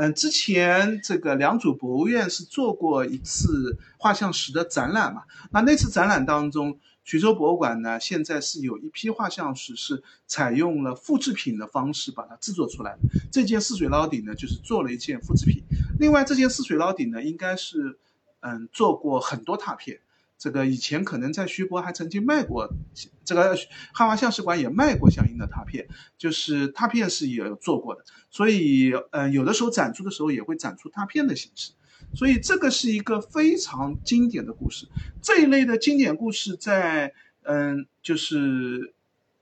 [0.00, 5.24] 嗯，之前这个良渚博物院是做过一次画像石的展览嘛？
[5.50, 13.00] 那那次展览当中，徐州博物馆呢，现在是有一批画像石是采用了复制品的方式把它制作出来的。
[13.30, 15.62] 这件泗水捞鼎呢，就是做了一件复制品。
[15.98, 17.98] 另外，这件泗水捞鼎呢，应该是
[18.40, 20.00] 嗯做过很多拓片。
[20.40, 22.72] 这个以前可能在徐博还曾经卖过，
[23.26, 23.54] 这个
[23.92, 31.72] 汉华像石馆也卖过相应的拓片，就是拓片是也有做过的，所以嗯有的时候展出的时候也会展出拓片的形式，
[32.14, 34.88] 所以这个是一个非常经典的故事。
[35.20, 38.94] 这一类的经典故事在嗯就是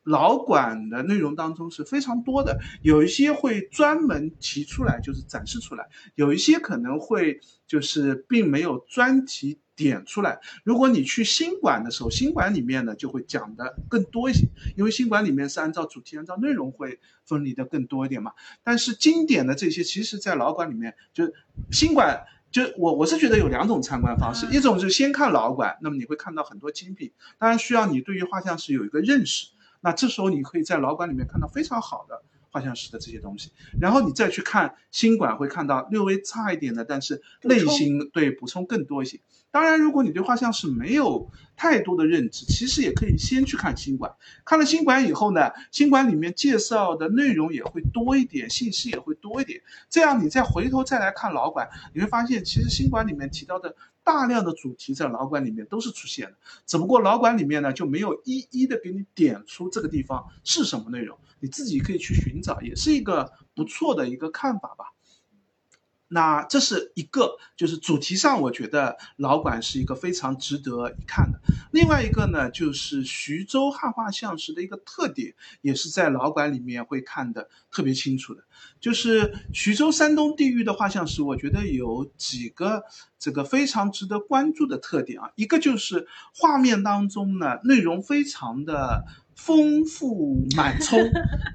[0.02, 9.60] 老馆的内容当中是非常多的，有一些会专门提出来就是展示出来，有一些可能会就是并没有专题。
[9.78, 18.32] 点出来，如果你去新馆的时候，新馆里面呢就会讲的更多一些，因为新馆里面是按照主题、按照内容会分离的更多一点嘛。
[18.64, 21.32] 但是经典的这些，其实在老馆里面，就
[21.70, 29.46] 新馆，就我我是觉得有两种参观方式，一种是先看老馆，那么你会看到很多精品，当然需要你对于画像石有一个认识，
[29.80, 32.24] 那这时候你可以在老馆里面看到非常好的。
[32.50, 39.20] 画像石的这些东西，然后你再去看新馆，会看到略微差一点的，但是类型对补充更多一些。
[39.50, 44.14] 当然，如果你对画像是没有太多的认知，其实也可以先去看新馆。
[44.44, 49.62] 看了新馆以后呢，新馆里面介绍的内容也会多一点，信息也会多一点。
[49.88, 56.34] 这样你再回头再来看老馆，你会发现其实新馆里面提到的大量的主题在老馆里面都是出现的，
[56.66, 61.18] 只不过老馆里面呢就没有一一的给你点出这个地方是什么内容。
[61.40, 64.92] 你自己可以去寻找，也是一个不错的一个看法吧。
[66.08, 71.40] 那这是一个，就是主题上，我觉得老馆是一个非常值得一看的。
[71.70, 78.42] 另外一个呢，就是徐州汉画像石的一个特点，也是在老馆里面会看的特别清楚的，
[78.80, 82.82] 就是徐州山东地域的画像石，我觉得有几个
[83.18, 85.30] 这个非常值得关注的特点啊。
[85.36, 89.04] 一个就是画面当中呢，内容非常的。
[89.38, 90.98] 丰富满 充，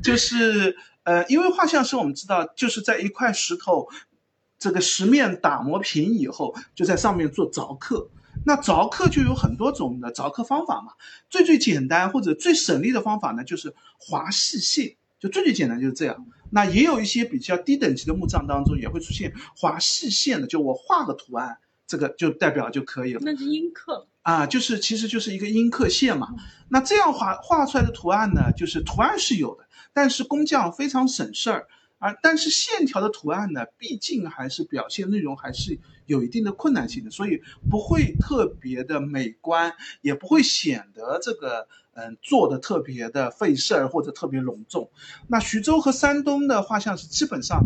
[0.01, 3.89] 就是呃，因为画像石我们知道，就是在一块石头
[4.63, 8.08] 这个石面打磨平以后，就在上面做凿刻。
[8.45, 10.93] 那凿刻就有很多种的凿刻方法嘛，
[11.30, 16.26] 最最简单或者最省力的方法呢，就是划细线，就最最简单就是这样。
[16.49, 23.19] 那也有一些比较低等级的墓葬当中也会出现划细线的，就我画个图案，这个就代表就可以了。
[23.21, 24.08] 那是阴刻。
[24.21, 26.30] 啊，就是其实就是一个阴刻线嘛。
[26.69, 31.67] 那这样画画出来的图案呢，就是图案是有的，但是工匠非常省事儿
[32.03, 32.15] 啊。
[32.21, 44.91] 但是线条的图案呢，毕竟还是表现内容还是有一定的困难性的，所以不会特别的美观，也不会显得这个嗯做的特别的费事儿或者特别隆重。
[45.27, 47.63] 那徐州和山东的画像是基本上。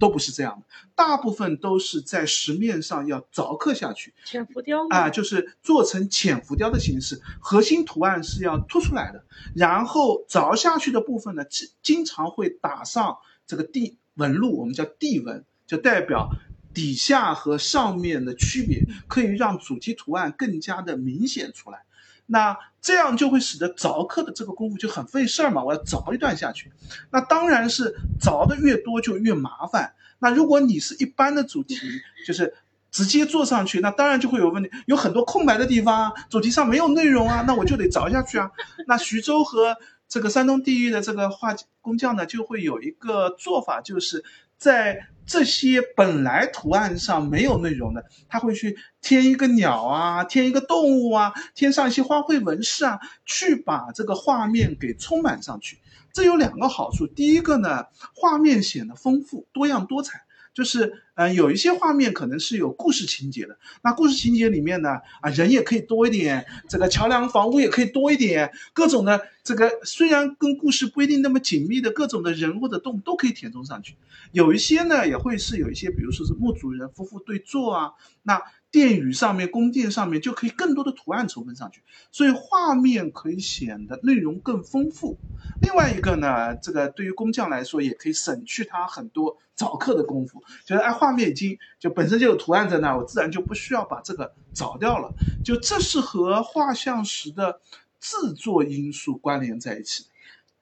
[0.00, 13.18] 都不是这样的，大部分都是在石面上要凿刻下去，浅浮雕啊，就是做成浅浮雕的形式，核心图案是要凸出来的，然后凿下去的部分呢，经经常会打上
[13.50, 16.30] 这个地纹路，我们叫地纹，就代表
[16.72, 21.80] 底下和上面的区别，可以让主题图案更加的明显出来。
[22.26, 26.70] 那这样就会使得凿刻的这个功夫就很费事儿嘛，我要凿一段下去，
[27.10, 29.94] 那当然是凿的越多就越麻烦。
[30.20, 31.76] 那如果你是一般的主题，
[32.24, 32.54] 就是
[32.92, 38.52] 直接做上去，那当然就会有问题，有很多空白的地方啊，主题上没有内容啊，那我就得凿下去啊。
[38.86, 39.76] 那徐州和
[40.10, 44.24] 这个山东地域的这个画工匠呢，就会有一个做法，就是
[44.58, 55.78] 在这些本来图案上没有内容的，他会去添一个鸟啊，添一个动物啊，添上一些花卉纹饰啊，去把这个画面给充满上去。
[56.12, 60.22] 这有两个好处，第一个呢，画面显得丰富多样多彩。
[60.52, 73.94] 就是，嗯，有一些画面可能是有故事情节的，那故事情节里面呢，啊，人也可以多一点，这个桥梁、房屋也可以多一点，各种的这个虽然跟故事不一定那么紧密的各种的人物的动物都可以填充上去。
[74.32, 78.40] 有一些呢，也会是有一些，比如说是墓主人夫妇对坐啊，那。
[78.72, 81.82] 殿宇上面、宫殿上面就可以更多的图案筹分上去，
[82.12, 85.18] 所以画面可以显得内容更丰富。
[85.62, 95.12] 另外一个呢，这个对于工匠来说也可以省去他很多找刻的功夫，就是哎，画面已经就本身就有图案在那，我自然就不需要把这个找掉了。
[95.44, 97.60] 就这是和画像石的
[97.98, 100.10] 制作因素关联在一起的。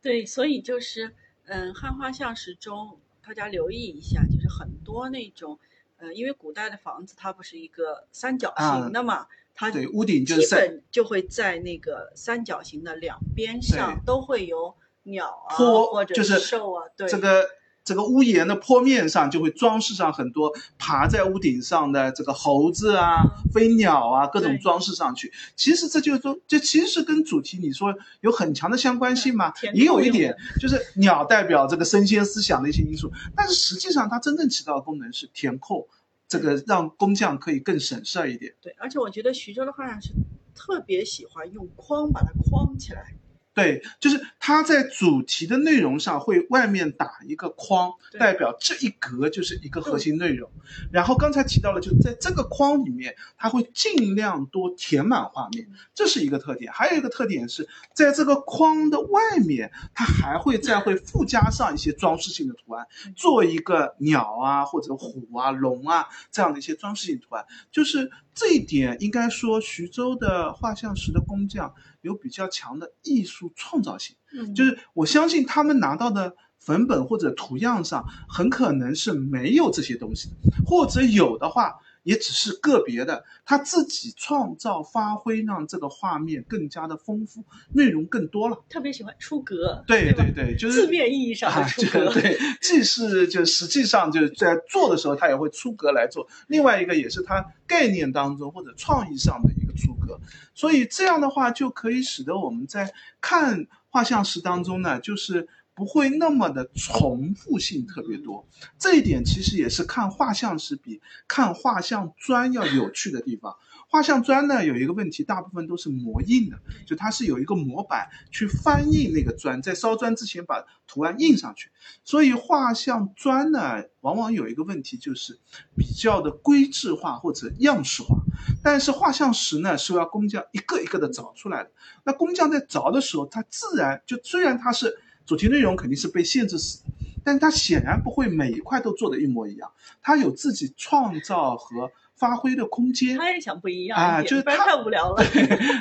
[0.00, 1.14] 对，所以就是
[1.46, 5.58] 嗯，汉画像石中大家留意一下，就是很多那种。
[6.00, 9.26] 呃，因为古代的房子它不是一个三角形的嘛，
[9.58, 17.44] 它对屋顶基本就会在那个三角形的两边上都会有鸟啊，或者是兽啊，对这个。
[17.84, 25.32] 这个屋檐的坡面上就会装饰上很多爬在屋顶上的这个猴子啊、飞鸟啊，各种装饰上去。
[25.56, 33.10] 其实这就是说，这其实是跟主题你说有很强的相关性嘛，也有一点，就是鸟代表这个生鲜思想的一些因素。
[33.34, 35.88] 但是实际上它真正起到的功能是填空，
[36.28, 38.54] 这个让工匠可以更省事儿一点。
[38.60, 40.14] 对，而且我觉得徐州的画匠是
[40.54, 43.17] 特别喜欢用框把它框起来。
[43.58, 50.48] 对，就是它在主题的内容上会外面打一个框，代表这一格就是一个核心内容。
[50.92, 56.72] 然后刚才提到了，就在这个框里面，它会尽量多填满画面，这是一个特点。
[56.72, 67.44] 还有一个特点是在这个框的外面，它还会再会附加上一些装饰性的图案，做一个鸟啊或者虎啊龙啊这样的一些装饰性图案。
[67.72, 71.74] 就是这一点，应该说徐州的画像石的工匠。
[72.02, 81.74] 有比较强的艺术创造性，嗯，就是我相信他们拿到的粉本或者图样上，很可能是没有这些东西的，或者有的话，
[82.08, 87.44] 也只是个别的，他自己创造发挥，让这个画面更加的丰富，
[87.74, 88.64] 内容更多了。
[88.70, 96.26] 特别喜欢出格，对对对，就是字面意义上的出格，对，既是就实际上就在做的时候，他也会出格来做。
[96.46, 100.18] 另外一个也是他概念当中或者创意上的一个出格。
[100.54, 105.46] 所以这样的话，就可以使得我们在看画像石当中呢，就是
[105.78, 108.48] 不会那么的重复性特别多。
[108.80, 113.54] 这一点其实也是看画像石比看画像砖要有趣的地方。
[113.90, 121.70] 画像砖呢有一个问题，大部分都是模印的，就它是有一个模板去翻印那个砖，在烧砖之前把图案印上去。
[122.04, 125.38] 所以画像砖呢，往往有一个问题，就是
[125.76, 128.16] 比较的规制化或者样式化。
[128.62, 131.70] 但是画像石呢，是要工匠一个一个的凿出来的。
[132.04, 136.80] 那工匠在凿的时候，他自然就虽然它是主题内容肯定是被限制死，
[137.22, 139.70] 但是他显然不会每一块都做的一模一样，
[140.02, 141.92] 他有自己创造和。
[142.18, 145.22] 发挥的空间，他也想不一样啊，就是太无聊了。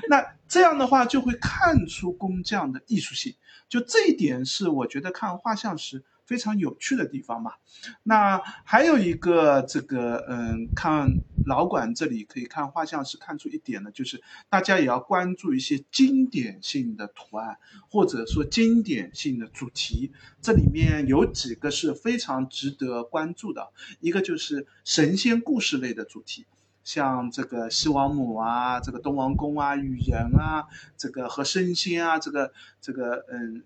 [0.08, 3.34] 那这样的话就会看出工匠的艺术性，
[3.68, 7.54] 就这一点是我觉得看画像时非常有趣的地方嘛。
[8.04, 11.08] 那还有一个这个，嗯，看
[11.46, 17.58] 老馆这里可以看画像是看出一点呢，就是大家也要关注一些经典性的图案，
[17.90, 20.12] 或者说经典性的主题。
[20.42, 26.46] 这里面有几个是非常值得关注的，一个就是神仙故事类的主题，
[26.84, 33.64] 像这个西王母啊，这个东王公啊，雨人啊，这个和神仙啊，这个这个嗯。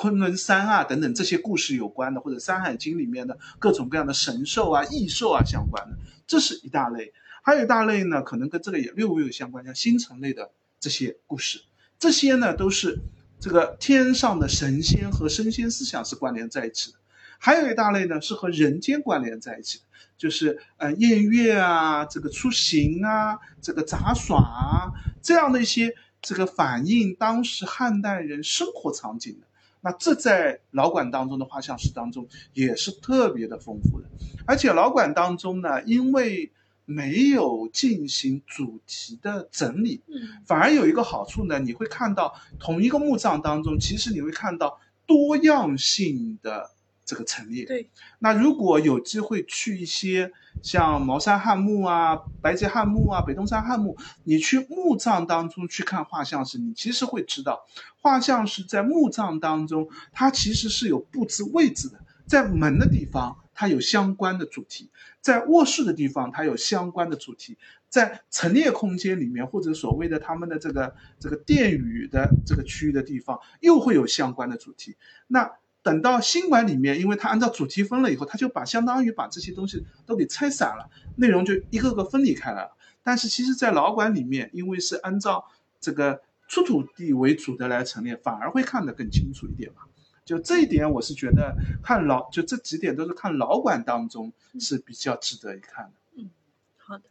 [0.00, 7.12] 昆仑山啊，等等这些故事有关的，或者《山海经》里面的各种各样的神兽啊、异兽啊相关的，这是一大类。
[7.42, 11.60] 还有一大类呢，可能跟这个也略微有相关，像星辰类的这些故事，
[11.98, 12.98] 这些呢都是
[13.38, 16.98] 这个天上的神仙和神仙思想是关联在一起的。
[17.38, 19.84] 还有一大类呢是和人间关联在一起的，
[20.16, 29.46] 就是呃宴乐啊、这个出行啊、这个杂耍啊这样的一些这个反映当时汉代人生活场景的。
[29.80, 34.06] 那这在老馆当中的画像石当中也是特别的丰富的，
[34.46, 36.52] 而且老馆当中呢，因为
[36.84, 46.70] 没有进行主题的整理，嗯，反而有一个好处呢，你会看到同一个墓葬当中，其实你会看到多样性的。
[47.10, 47.64] 这个陈列。
[47.64, 50.30] 对，那如果有机会去一些
[50.62, 57.66] 像茅山汉墓啊、白节汉墓啊、北东山汉墓，你去墓葬当中去看画像时，你其实会知道，
[58.00, 64.88] 画像是在墓葬当中，它其实是有布置位置的，在门的地方它有相关的主题，
[65.20, 74.96] 在卧室的地方它有相关的主题，在陈列空间里面或者所谓的他们的这个这个殿宇的这个区域的地方又会有相关的主题。
[75.26, 75.50] 那
[75.82, 82.76] 等到新馆里面，因为它按照主题分了以后，它就把相当于把这些东西都给拆散了，内容就一个个分离开来了。
[83.02, 85.46] 但是其实，在老馆里面，因为是按照
[85.80, 89.82] 这个出土地为主的来陈列，反而会看得更清楚一点嘛。
[90.22, 95.92] 就这一点，我是觉得看老就这几点都是看老馆当中是比较值得一看的。
[96.16, 96.30] 嗯，
[96.76, 97.04] 好的，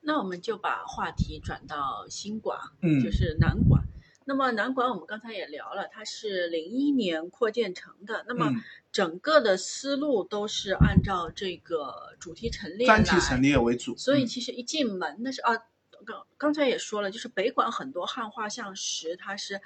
[0.00, 3.84] 那我们就把话题转到新馆，嗯就是南馆。
[4.24, 8.24] 那么南馆我们刚才也聊了，它是零一年扩建成的。
[8.26, 15.56] 那么嗯整个的思路都是按照这个主题陈列来，专题陈列为主，嗯所以其实一进门那是啊，
[16.04, 19.60] 刚刚才也说了，就是北馆很多汉画像石它是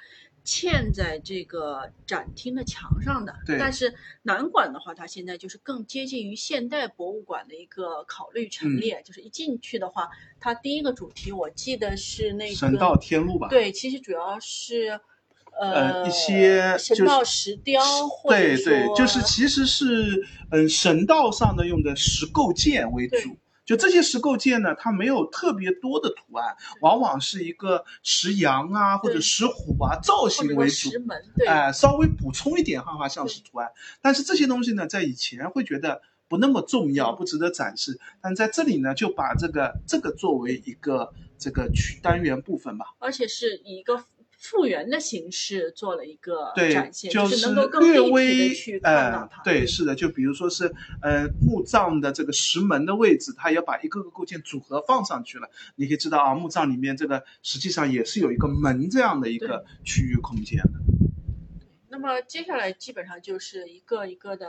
[0.45, 10.09] 嵌在这个展厅的墙上的，对但是南馆的话，它现在就是更接近于现代博物馆的一个考虑陈嗯列，就是一进去的话，
[10.39, 13.47] 它第一个主题我记得是那个神道天路吧。
[13.49, 14.99] 对，其实主要是。
[15.59, 17.81] 呃一些就是神道石雕，
[18.29, 23.35] 对对，就是其实是嗯神道上的用的石构件为主。
[23.69, 33.69] 就这些石构件呢，它没有特别多的图案，往往是一个石羊啊或者石虎啊造型为主石，门，对，哎、稍微补充一点汉画像石图案。
[34.01, 37.99] 但是这些东西呢，在以前会觉得不那么重要，嗯不值得展示。
[38.23, 42.87] 但在这里呢，就把这个这个作为一个这个区单元部分吧。
[42.97, 44.03] 而且是以一个
[44.39, 55.49] 复原的形式做了一个对展，现，就是能够更略立体微的去看到呃它。，对，是的，就比如说是呃墓葬的这个石门的位置，它也把一个个构件组合放上去了。
[55.75, 60.71] 你可以知道啊，墓葬里面这个实际上也是有一个门这样的一个区域空间的。
[61.89, 64.47] 那么接下来基本上就是一个一个的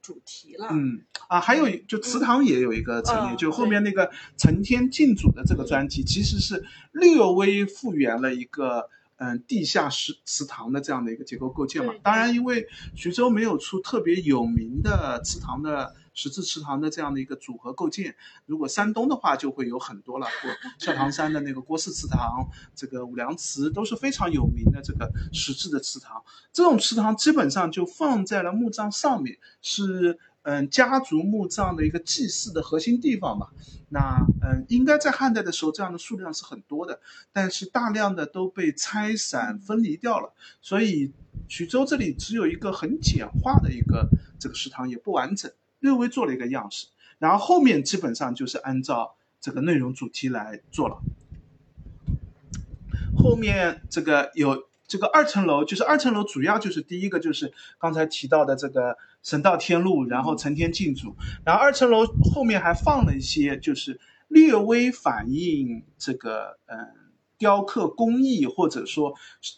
[0.00, 0.68] 主题了。
[0.70, 8.88] 嗯啊，还有就祠堂也有一个陈列，嗯就后面那个承天敬祖的这个专题，其实是略微复原了一个。
[9.18, 18.14] 嗯，地下祠祠堂的这样的一个结构构建嘛，当然，因为徐州没有出特别有名的祠堂的十字祠堂的这样的一个组合构建，
[18.46, 20.48] 如果山东的话就会有很多了，或
[20.78, 26.22] 孝堂山的那个郭氏祠堂，这个五粮祠都是非常有名的这个石质的祠堂。
[26.52, 30.18] 这种祠堂基本上就放在了墓葬上面，是
[30.48, 33.50] 嗯家族墓葬的一个祭祀的核心地方吧。
[33.90, 37.00] 那嗯，应该在汉代的时候，这样的数量是很多的，
[37.34, 40.32] 但是大量的都被拆散分离掉了，
[40.62, 41.12] 所以
[41.48, 46.86] 徐州这里只有一个很简化的一个这个食堂，也不完整，略微做了一个样式，
[47.18, 50.98] 然后后面基本上就是按照这个内容主题来做了。
[53.16, 66.97] 后面这个有这个二层楼，就是二层楼主要就是第一个就是刚才提到的这个神道天路，然后承天敬主，然后二层楼后面还放了一些就是略微反映这个嗯。
[67.38, 69.14] 雕刻工艺或者说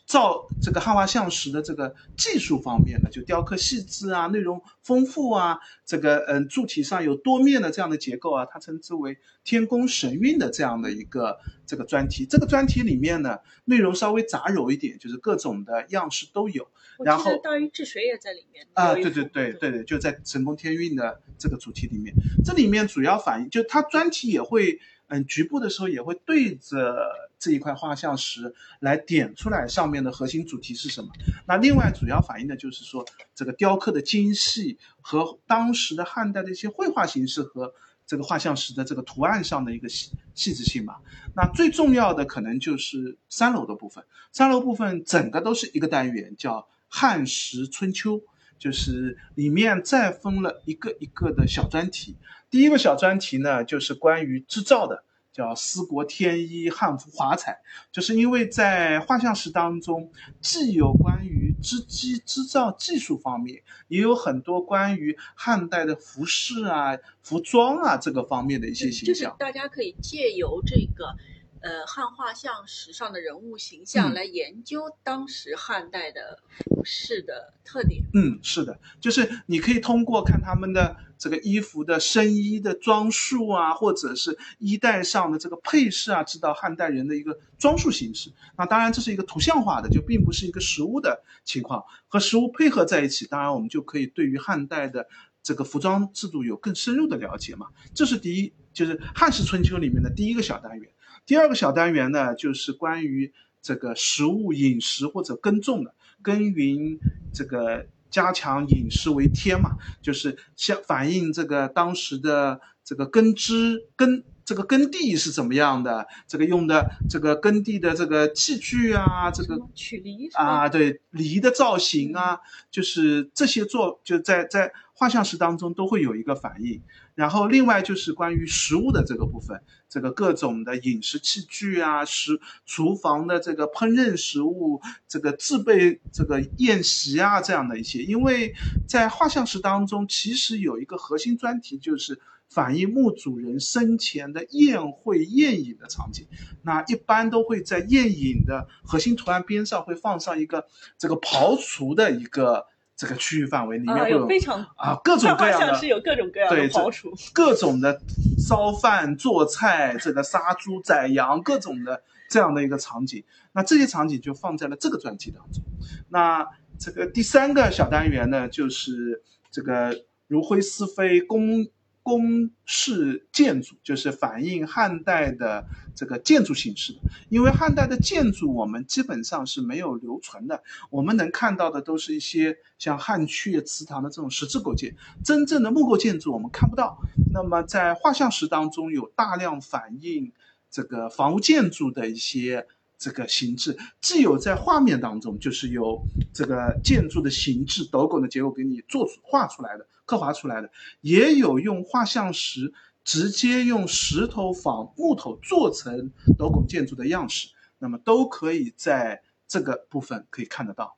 [0.06, 12.26] 造这个汉画像石的这个技术方面的，就雕刻细致啊，内容丰富啊，这个嗯柱体上有多面的这样的结构啊，它称之为天工神韵的这样的一个这个专题。
[12.26, 16.68] 这个专题里面呢，内容稍微杂糅一点，就是各种的样式都有。
[17.02, 22.14] 然后大禹治水也在里面啊，对对对对对，就在神工天运的这个主题里面，
[22.44, 24.78] 这里面主要反映就它专题也会，
[25.08, 31.08] 嗯，局部的时候也会对着这一块画像石来点出来上面的核心主题是什么。
[31.48, 37.74] 那另外主要反映的就是说这个雕刻的精细和当时的汉代的一些绘画形式和
[38.06, 41.00] 这个画像石的这个图案上的一个细细致性吧。
[41.34, 48.20] 那最重要的可能就是三楼的部分，三楼部分整个都是一个单元，叫汉石春秋，
[48.58, 52.16] 就是里面再分了一个一个的小专题。
[52.50, 57.60] 第一个小专题呢，就是关于织造的，叫思国天衣汉服华彩，
[57.92, 60.10] 就是因为在画像石当中，
[60.40, 69.36] 既有关于织机织造技术方面，也有很多关于汉代的服饰啊、服装啊这个方面的一些形就是象。
[69.38, 71.14] 大家可以借由这个
[71.60, 78.02] 呃汉画像石上的人物形象嗯来研究当时汉代的服饰的特点。
[78.14, 88.32] 嗯，是的，就是你可以通过看他们的这个衣服的身衣的装束啊，或者是衣带上的这个配饰啊，知道汉代人的一个装束形式。
[88.56, 95.06] 那当然这是一个图像化的，就并不是一个实物的情况，和实物配合在一起，当然我们就可以对于汉代的
[95.42, 97.66] 这个服装制度有更深入的了解嘛。
[97.94, 100.90] 这是第一，就是《汉室春秋》里面的第一个小单元。
[101.30, 105.94] 第二个小单元呢，就是关于这个食物饮食或者耕种的。
[106.22, 106.98] 耕耘
[107.32, 126.82] 这个加强饮食为天嘛，就是像反映这个当时的这个耕织耕这个耕地是怎么样的，这个用的这个耕地的这个器具啊，这个什么曲梨啊，对梨的造型啊，就是这些做就在在画像石当中都会有一个反应。
[127.14, 138.52] 然后另外就是关于食物的这个部分，这个各种的饮食器具啊，食厨房的这个烹饪食物，这个制备这个宴席啊这样的一些，因为
[138.88, 142.18] 在画像石当中其实有一个核心专题就是。
[142.50, 146.26] 反映墓主人生前的宴会宴饮的场景，
[146.62, 150.66] 那一般都会在宴饮的核心图案边上会放上一个
[150.98, 157.14] 这个刨除的一个这个区域范围，里面啊，会有非常啊各种各样的 是有各种各样的除。
[157.32, 158.00] 各种的
[158.36, 163.22] 烧饭、做菜、这个杀猪宰羊，各种的这样的一个场景。
[163.52, 165.62] 那这些场景就放在了这个专题当中。
[166.08, 166.46] 那
[166.78, 169.22] 这个第三个小单元呢，就是
[169.52, 171.68] 这个如灰似飞宫
[172.02, 177.00] 宫式建筑，就是反映汉代的这个建筑形式的。
[177.28, 186.98] 因为汉代的建筑我们基本上是没有留存的，我们能看到的都是一些像汉阙、祠堂的这种石质构件，真正的木构建筑我们看不到。
[187.32, 190.32] 那么在画像石当中有大量反映
[190.70, 192.66] 这个房屋建筑的一些
[192.98, 200.68] 这个形制，既有在画面当中，就是有这个建筑的形制、斗拱的结构给你做出画出来的、刻画出来的，
[201.02, 202.72] 也有用画像石
[203.04, 210.96] 直接用石头仿木头做成斗拱建筑的样式，那么都可以在这个部分可以看得到。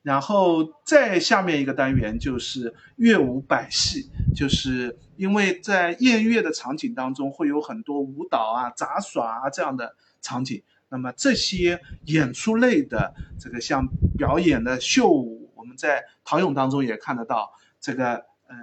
[0.00, 17.52] 然后再下面一个单元就是乐舞百戏，就是因为在宴乐的场景当中会有很多舞蹈啊、杂耍啊这样的场景，那么这些演出类的这个像表演的秀舞，我们在陶俑当中也看得到，
[17.82, 18.14] 这个
[18.46, 18.56] 呃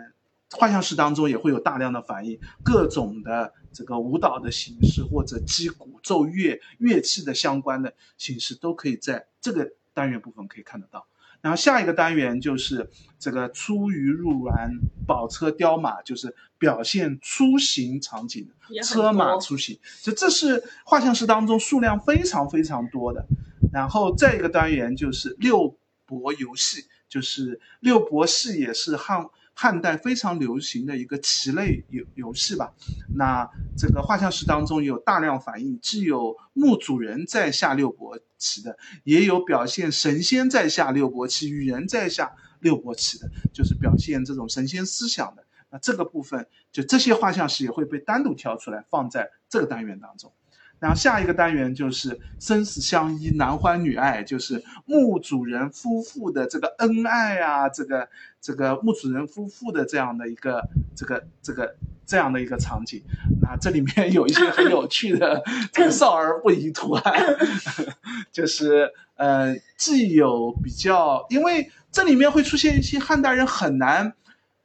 [0.53, 11.05] 画像石当中也会有大量的反映各种的这个舞蹈的形式或者击鼓奏乐乐器的相关的形式，都可以在这个单元部分可以看得到。
[11.41, 14.71] 然后下一个单元就是这个出鱼入丸、
[15.07, 23.25] 宝车雕马，就是表现出行场景的车马出行，就这是画像石当中数量非常非常多的。
[23.71, 32.73] 然后再一个单元就是六博游戏，就是六博戏也是汉汉代非常流行的一个棋类游游戏吧。
[33.15, 45.43] 那这个画像石当中有大量反映，既有墓主人在下六博棋的，也有表现神仙在下六博棋，与人在下六博棋的，就是表现这种神仙思想的。
[45.71, 50.31] 那这个部分，就这些画像石也会被单独挑出来放在这个单元当中。
[50.79, 58.07] 然后下一个单元就是生死相依，男欢女爱，就是墓主人夫妇的这个恩爱啊，这个
[58.41, 60.63] 这个墓主人夫妇的这样的一个
[60.95, 61.75] 这个这个
[62.05, 63.01] 这样的一个场景。
[63.41, 67.35] 那这里面有一些很有趣的 这个少儿不宜图案，
[68.31, 74.13] 就是呃，既有比较，因为这里面会出现一些汉代人很难，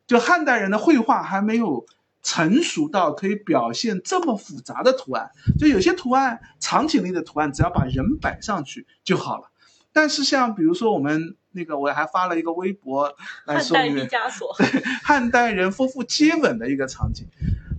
[0.07, 1.85] 就汉代人的绘画还没有。
[2.25, 9.51] 成熟到可以表现这么复杂的图案，就有些图案场景类的图案，只要把人摆上去就好了。
[9.93, 13.15] 但是像比如说我们那个，我还发了一个微博
[13.45, 14.57] 来汉代说明毕加索，
[15.05, 17.29] 汉代人夫妇接吻的一个场景，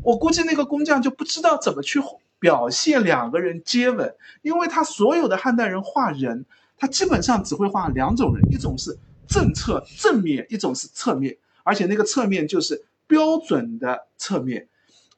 [0.01, 1.99] 我估计那个工匠就不知道怎么去
[2.39, 6.45] 表现两个人接吻，因为他所有的汉代人画人，
[6.77, 14.67] 他基本上只会画两种人，一种是正侧正面，一种是侧面，而且那个侧面就是标准的侧面，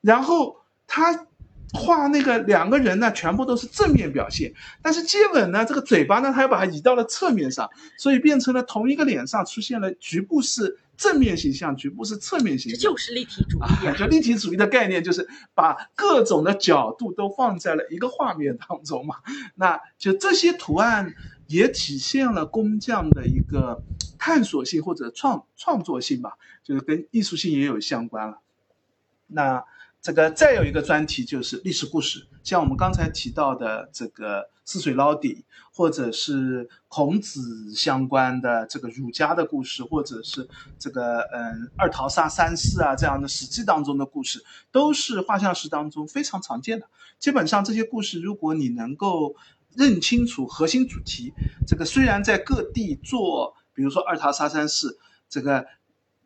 [0.02, 0.58] 然后
[0.88, 1.28] 他
[1.74, 12.90] 画那个两个人呢，全部都是正面表现，但是接吻呢，这个嘴巴呢，他又把它移到了侧面上，所以变成了同一个脸上出现了局部是正面形象，局部是侧面形象这。
[12.90, 13.98] 就是立体主义。
[13.98, 19.18] 就立体主义的概念就是把各种的角度都放在了一个画面当中嘛。
[19.56, 21.14] 那就这些图案
[21.48, 23.84] 也体现了工匠的一个
[24.18, 28.40] 探索性或者创创作性吧，就是跟艺术性也有相关了。
[29.28, 29.64] 那
[30.02, 35.44] 这个再有一个专题就是历史故事，像我们刚才提到的这个泗水捞底，
[35.74, 40.48] 或者是孔子相关的这个儒家的故事，或者是
[40.80, 44.42] 这个嗯二桃杀三士啊这样的史记当中的故事，
[44.72, 46.88] 都是画像石当中非常常见的。
[47.20, 49.36] 基本上这些故事，如果你能够
[49.76, 51.34] 认清楚核心主题，
[51.68, 54.98] 这个虽然在各地做，比如说二桃杀三士，
[55.30, 55.68] 这个。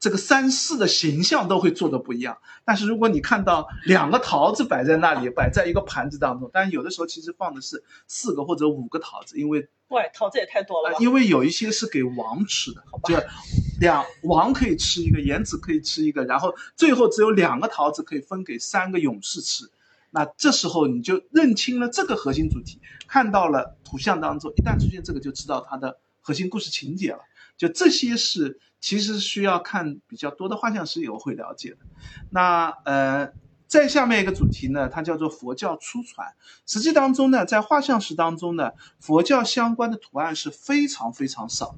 [0.02, 10.98] 这个三士的形象都会做的不一样，但是如果你看到两个桃子摆在那里，摆在一个盘子当中，但有的时候其实放的是四个或者五个桃子，因为喂，桃子也太多了吧？
[11.00, 13.16] 因为有一些是给王吃的，就
[13.80, 19.70] 两王可以吃一个，颜子可以吃一个，然后最后只有两个桃子可以分给三个勇士吃，
[20.10, 27.20] 那这时候你就认清了这个核心主题，看到了图像当中一旦出现这个，就知道它的核心故事情节了，
[27.68, 28.60] 就这些是。
[28.84, 31.78] 其实需要看比较多的画像石以后会了解的。
[32.32, 33.32] 那呃，
[33.68, 36.34] 再下面一个主题呢，它叫做佛教初传。
[36.66, 41.76] 实际当中呢，在画像石当中呢，佛教相关的图案是非常非常少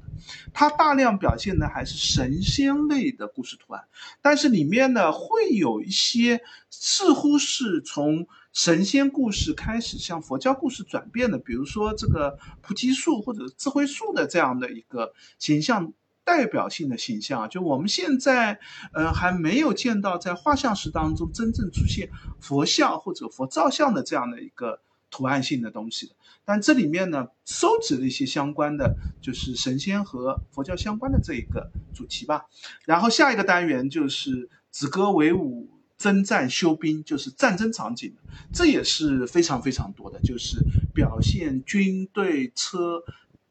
[0.54, 3.84] 它大量表现的还是神仙类的故事图案，
[4.22, 15.92] 但是里面呢会有一些似乎是从神仙故事开始向佛教故事转变的，比如说这个菩提树或者智慧树的这样的一个形象。
[16.26, 18.58] 代表性的形象，就我们现在，
[18.94, 22.08] 呃，还没有见到在画像石当中真正出现
[22.40, 24.80] 佛像或者佛造像的这样的一个
[25.10, 26.14] 图案性的东西的。
[26.42, 32.46] 但这里面呢，收集了一些相关的，就是神仙和佛教相关的这一个主题吧。
[32.86, 35.68] 然后下一个单元就是子歌为舞、
[35.98, 38.14] 征战修兵，就是战争场景，
[38.52, 40.58] 这也是非常非常多的，就是
[40.94, 43.02] 表现军队车。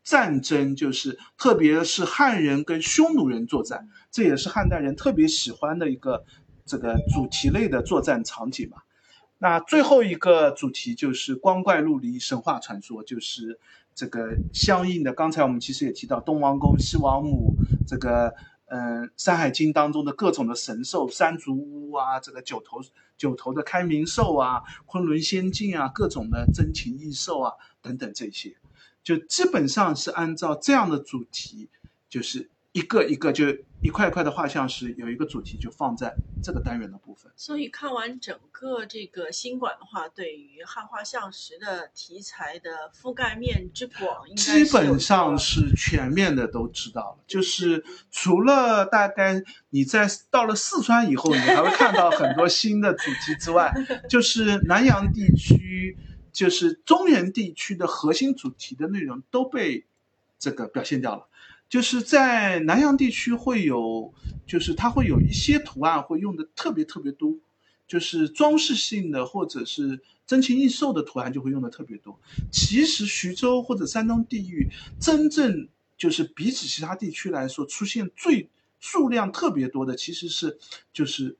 [0.05, 6.25] 战争就是，特别是汉人跟匈奴人作战，这也是汉代人特别喜欢的一个
[6.65, 8.79] 这个主题类的作战场景嘛。
[9.37, 13.57] 那最后一个主题就是光怪陆离神话传说，就是
[13.95, 15.13] 这个相应的。
[15.13, 17.55] 刚才我们其实也提到东王公、西王母，
[17.87, 18.35] 这个
[18.65, 22.81] 嗯《山海经》当中的各种的神兽，山竹屋啊，这个九头
[23.17, 28.55] 九头的开明兽啊，昆仑仙境啊，各种的珍禽异兽啊等等这些。
[29.03, 31.69] 就基本上是按照这样的主题，
[32.07, 33.45] 就是一个一个就
[33.83, 37.31] 一块一块的画像石，有一个主题就放在这个单元的部分。
[37.35, 47.23] 所以看完整个这个新馆的话，对于汉画像石的题材的覆盖面之广，基本上是全面的都知道了。
[47.27, 53.73] 就是除了大概你在到了四川以后，你还会看到很多新的主题之外，
[54.09, 55.97] 就是南阳地区。
[56.31, 59.85] 就是中原地区的核心主题的内容都被
[60.39, 61.27] 这个表现掉了，
[61.73, 64.13] 就是在南阳地区会有，
[64.45, 67.35] 就是它会有一些图案会用的特别特别多，
[67.87, 72.19] 就是装饰性的或者是珍禽异兽的图案就会用的特别多。
[72.51, 74.69] 其实徐州或者山东地域
[74.99, 75.67] 真正
[75.97, 78.47] 就是比起其他地区来说出现最
[78.79, 80.59] 数量特别多的，其实是
[80.93, 81.35] 就是。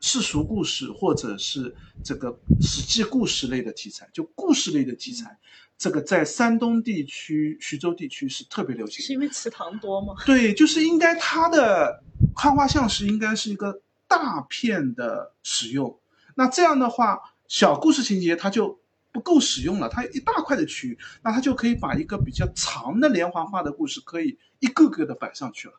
[0.00, 1.74] 世俗故事或者是
[2.04, 5.36] 这个史记故事类的题材，就故事类的题材，
[5.78, 9.04] 这个在山东地区、徐州地区是特别流行。
[9.04, 10.14] 是因为祠堂多吗？
[10.26, 12.02] 对，就是应该它的
[12.34, 15.98] 汉画像石应该是一个大片的使用。
[16.34, 18.80] 那这样的话，小故事情节它就
[19.12, 19.88] 不够使用了。
[19.88, 25.74] 它一大块的区域，那它就可以把一个比较长的连环画的故事，可以一个个的摆上去了。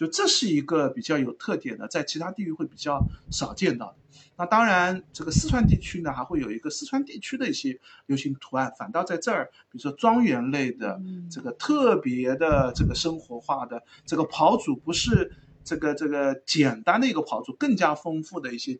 [0.00, 3.96] 就这是一个比较有特点的，在其他地域会比较少见到的。
[4.38, 8.72] 那当然，这个四川地区呢，还会有一个四川地区的一些流行图案。
[8.78, 10.98] 反倒在这儿，比如说庄园类的，
[11.30, 15.30] 这个特别的这个生活化的这个跑组，不是
[15.62, 18.78] 这个这个简单的一个跑组，更加丰富的一些。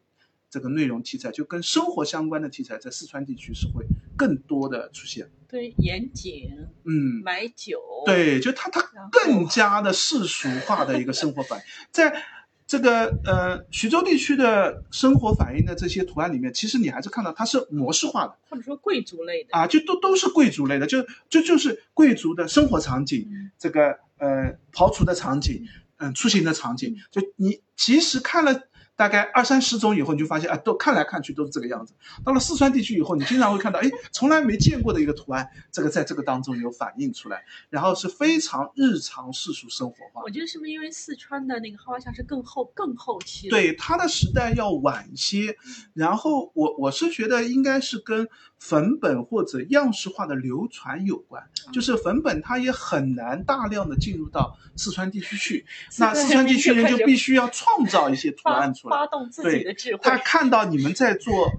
[0.49, 3.85] 这个内容题材就跟生活相关的题材，在四川地区是会
[4.17, 5.31] 更多的出现。
[5.51, 6.51] 对，严谨，
[6.85, 8.81] 嗯，买酒，对，就它它
[9.11, 12.23] 更加的世俗化的一个生活反映， 在
[12.67, 19.51] 这个呃徐州地区的生活反映的这些图案里面，其实你还是看到它是模式化的，或者说贵族类的。
[19.53, 23.27] 啊，就都都是贵族类的，就就就是贵族的生活场景，
[23.59, 28.69] 这个呃刨除的场景，嗯，出行的场景，就你其实看了。
[29.01, 31.95] 大概二三十种以后，你就发现啊，都看来看去都是这个样子。
[32.23, 40.21] 到了四川地区以后，你经常会看到，哎，从来没见过的一个图案，这个在这个当中有反映出来，然后是非常日常世俗生活化。
[40.23, 43.49] 我觉得是不是因为四川的那个花像是更后更后期？
[43.49, 45.57] 对，它的时代要晚一些。
[45.95, 48.29] 然后我我是觉得应该是跟
[48.59, 51.43] 粉本或者样式化的流传有关，
[51.73, 55.65] 就是粉本它也很难大量的进入到四川地区去，
[55.99, 58.90] 那四川地区人就必须要创造一些图案出来。
[58.91, 59.01] 来。
[59.01, 60.01] 发动自己的智慧。
[60.03, 61.53] 他看到你们在做。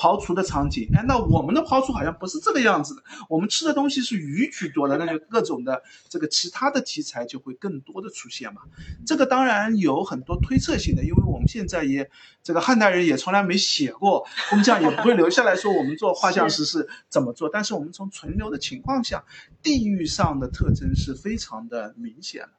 [0.00, 3.02] 刨除的场景，哎，那我们的刨除好像不是这个样子的。
[3.28, 8.60] 我们吃的东西是鱼居多的，那就各种的这个其他的题材就会更多的出现嘛。
[9.04, 12.08] 这个当然有很多推测性的，因为我们现在也
[12.44, 17.48] 这个汉代人也从来没写过工匠，也不会留下来说我们做画像石是怎么做。
[17.48, 19.24] 但是我们从存留的情况下，
[19.64, 22.50] 地域上的特征是非常的明显的。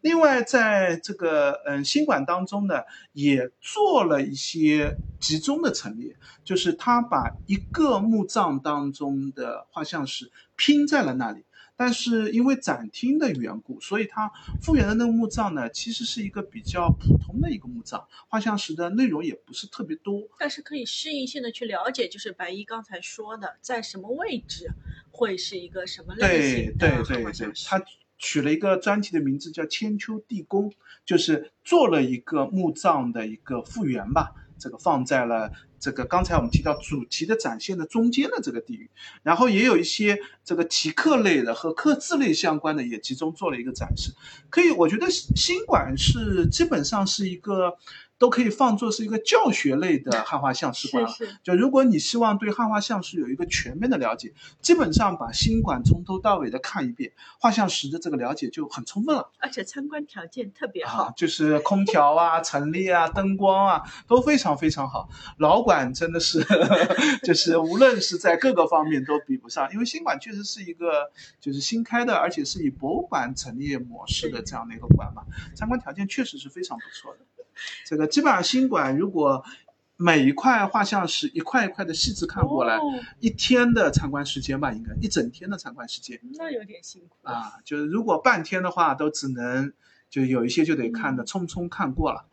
[0.00, 2.82] 另外，在这个嗯新馆当中呢，
[3.12, 11.44] 也做了一些集中的陈列，就是他把一个墓葬当中的画像石拼在了那里。
[11.74, 20.22] 但是因为展厅的缘故，所以它复原的那个墓葬呢，其实是一个比较普通的一个墓葬，画像石的内容也不是特别多。
[20.38, 24.70] 但是可以适应性的去了解，就是白衣刚才说的，在什么位置
[25.10, 27.66] 会是一个什么类型的画像石。
[28.22, 30.72] 取了一个专题的名字叫千秋地宫，
[31.04, 34.32] 就是做了一个墓葬的一个复原吧。
[34.60, 35.50] 这个放在了
[35.80, 38.88] 这个刚才我们提到主题的展现的中间的这个地域，
[39.24, 44.12] 然后也有一些这个题刻类的和刻字类相关的也集中做了一个展示。
[44.50, 47.76] 可以，我觉得新馆是基本上是一个。
[48.22, 51.10] 都可以放作是一个教学类的汉画像石馆了。
[51.42, 57.10] 就如果你希望对汉画像石有一个全面的了解，基本上把新馆从头到尾的看一遍，
[57.40, 59.32] 画像石的这个了解就很充分了。
[59.40, 65.08] 而且参观条件特别好，就是空调啊、 陈列啊、灯光啊都非常非常好。
[65.38, 66.46] 老馆真的是，
[67.26, 71.10] 就是无论是在各个方面都比不上，因为新馆确实是一个
[71.40, 75.24] 就是新开的，而且是以博物馆陈列模式的这样的一个馆嘛，
[75.56, 77.18] 参观条件确实是非常不错的。
[77.84, 79.44] 这个基本上新馆，如果
[79.96, 82.78] 每一块画像是一块一块的细致看过来，
[83.20, 86.18] 一天的参观时间吧，应该一整天的参观时间。
[86.34, 89.72] 那有点辛苦啊，就是如果半天的话，都只能
[90.10, 92.26] 就有一些就得看的匆匆看过了。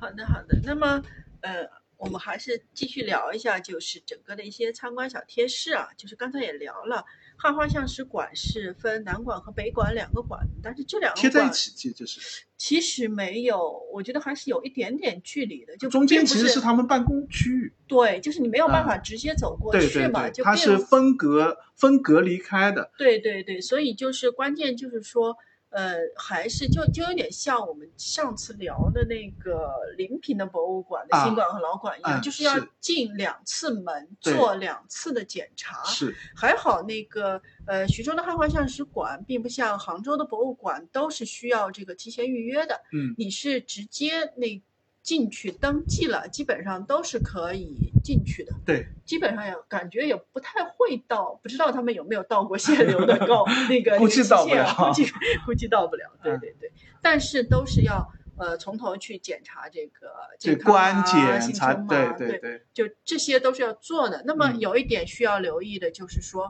[0.00, 0.60] 好的，好的。
[0.64, 1.02] 那么，
[1.40, 1.66] 呃，
[1.96, 7.06] 我们还是继续聊一下，就是整个的一些参观小贴士啊，就是刚才也聊了。
[7.36, 12.20] 汉画像石馆是分南馆和北馆两个馆，但是这两个贴在一起，其实就是。
[12.56, 17.72] 其实没有，我觉得还是有一点点距离的，就中间其实是他们办公区域。
[17.86, 22.90] 对，就是你没有办法直接走过去嘛，就它是分隔分隔离开的。
[22.96, 25.36] 对对对，所以就是关键就是说。
[25.74, 35.82] 呃，还是就就有点像我们上次聊的那个临平的博物馆的新馆和老馆一样，就是要进两次门，做两次的检查。
[35.84, 42.80] 是，还好那个呃，徐州的汉画像石馆并不像杭州的博物馆，都是需要这个提前预约的。
[42.92, 44.62] 嗯，你是直接那。
[45.04, 48.52] 进去登记了，基本上都是可以进去的。
[48.64, 55.12] 对，基本上也感觉也不太会到，不知道他们有没有到过限流的 高那个估计到不了， 估计
[55.44, 56.10] 估计到不了。
[56.22, 61.04] 对对对，但是都是要呃从头去检查这个健康啊、
[61.38, 61.86] 行程嘛，
[62.16, 64.22] 对对对，就这些都是要做的。
[64.26, 66.48] 那么有一点需要留意的就是说。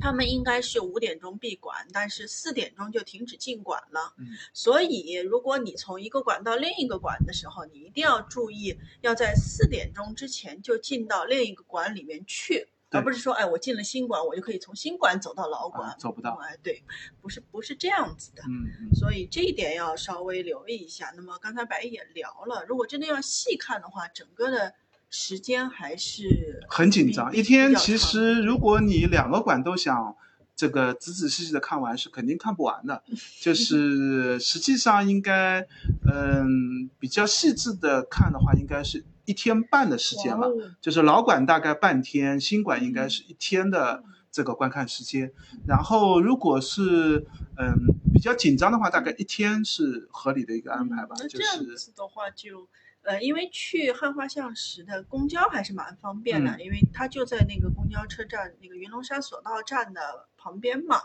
[0.00, 4.14] 他们应该是五点钟闭馆，但是四点钟就停止进馆了。
[4.18, 16.38] 嗯，所以如果你从一个馆到另一个馆的时候，你一定要注意，要在四点钟之前就进到另一个馆里面去，而不是说，哎，我进了新馆，我就可以从新馆走到老馆，走不到。
[16.42, 16.82] 哎，对，
[17.20, 18.42] 不是不是这样子的。
[18.48, 21.12] 嗯，所以这一点要稍微留意一下。
[21.14, 24.74] 那么刚才白也聊了，如果真的要细看的话，整个的。
[25.10, 30.16] 时间还是很紧张，一天其实如果你两个馆都想
[30.54, 33.02] 这个仔仔细细的看完，是肯定看不完的。
[33.40, 35.66] 就是实际上应该，
[36.06, 40.46] 嗯，比较细致的看的话，应该是一天半的时间吧。
[40.80, 45.32] 就是老馆大概半天，新馆应该是一天的这个观看时间。
[45.66, 47.26] 然后如果是
[47.58, 47.74] 嗯
[48.14, 51.16] 比较紧张的话，大概一天是合理的一个安排吧。
[51.18, 52.68] 那这样子的话就。
[53.02, 61.00] 呃，因为去汉画像石的公交还是蛮方便的，因为它就在那个公交车站那个云龙山索道站的旁边嘛。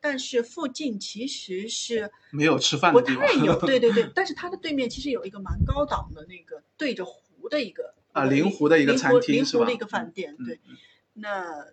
[0.00, 3.58] 但是附近其实是没有吃饭的地方，不太有。
[3.66, 10.36] 对对对，但是它的对面其实有一个蛮高档的那个对着湖的一个啊，临湖的一个餐厅临湖的一个饭店。
[10.44, 10.60] 对，
[11.14, 11.66] 那。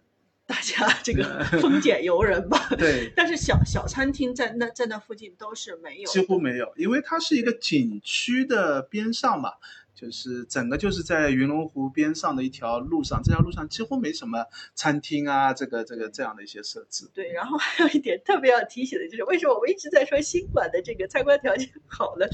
[0.47, 3.11] 大家这个丰俭由人吧， 对。
[3.15, 9.53] 但是小小餐厅在那在那附近都是没有，几乎没有，因为它是一个景区的边上嘛，
[9.95, 17.09] 就是整个就是在云龙湖边上的一条路上，这条路上几乎没什么餐厅啊，这个这个这样的一些设置。
[17.15, 22.27] 对，然后还有一点特别要提醒的就是，为什么我们一直在说新馆的这个参观条件好呢？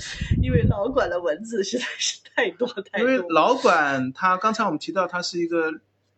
[0.43, 2.99] 因为老馆的文字实在是太多太多。
[2.99, 5.72] 因为老馆它刚才我们提到它是一个，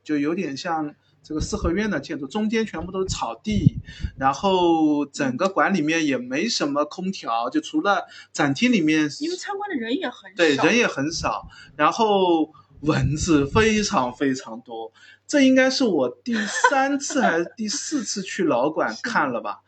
[0.03, 0.95] 就有点像。
[1.23, 3.79] 这个四合院的建筑，中间全部都是草地，
[4.17, 11.47] 然后整个馆里面也没什么空调，就除了展厅里面，因为参观的人也很少，对人也很少，
[11.77, 12.51] 然后
[12.81, 14.91] 蚊子非常非常多，
[15.25, 16.35] 这应该是我第
[16.69, 19.61] 三次还是第四次去老馆看了吧。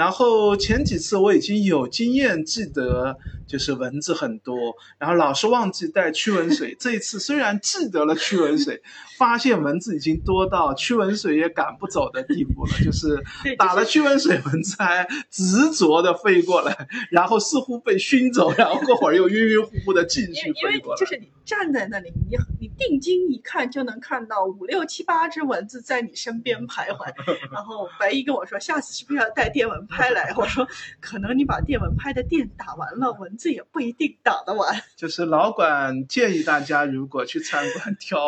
[0.00, 4.56] 然后前几次我已经有经验，记得就是蚊子很多，
[4.96, 6.74] 然后老是忘记带驱蚊水。
[6.80, 8.80] 这一次虽然记得了驱蚊水，
[9.18, 12.72] 发现蚊子已经多到驱蚊水也赶不走的地步了。
[12.82, 13.22] 就是
[13.58, 20.98] 打了驱蚊水，蚊子还执着的飞过来，然后似乎被熏走，然后过会儿又晕晕乎乎的继续飞过来。
[20.98, 27.12] 就是你站在那里，你你定睛一看，就能看到五六七八只蚊子在你身边徘徊。
[27.52, 29.89] 然后白衣跟我说，下次是不是要带电蚊？
[29.90, 30.66] 拍来，我说
[31.00, 34.80] 可能你把电蚊拍的电打完了，蚊子也不一定打得完。
[34.96, 38.20] 就是老管建议大家，如果去参观，挑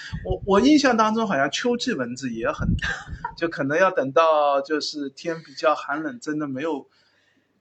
[0.24, 2.88] 我我印象当中好像秋季蚊子也很多，
[3.36, 6.88] 就可能要等到就是天比较寒冷，真的没有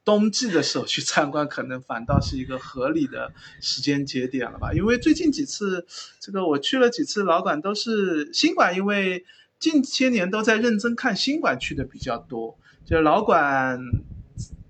[0.06, 4.72] 冬季的时候去参观，可能反倒是一个合理的时间节点了吧。
[4.74, 5.86] 因为最近几次
[6.20, 9.26] 这个我去了几次老馆都是新馆，因为
[9.60, 12.58] 近些年都在认真看新馆去的比较多。
[12.90, 13.80] 就老馆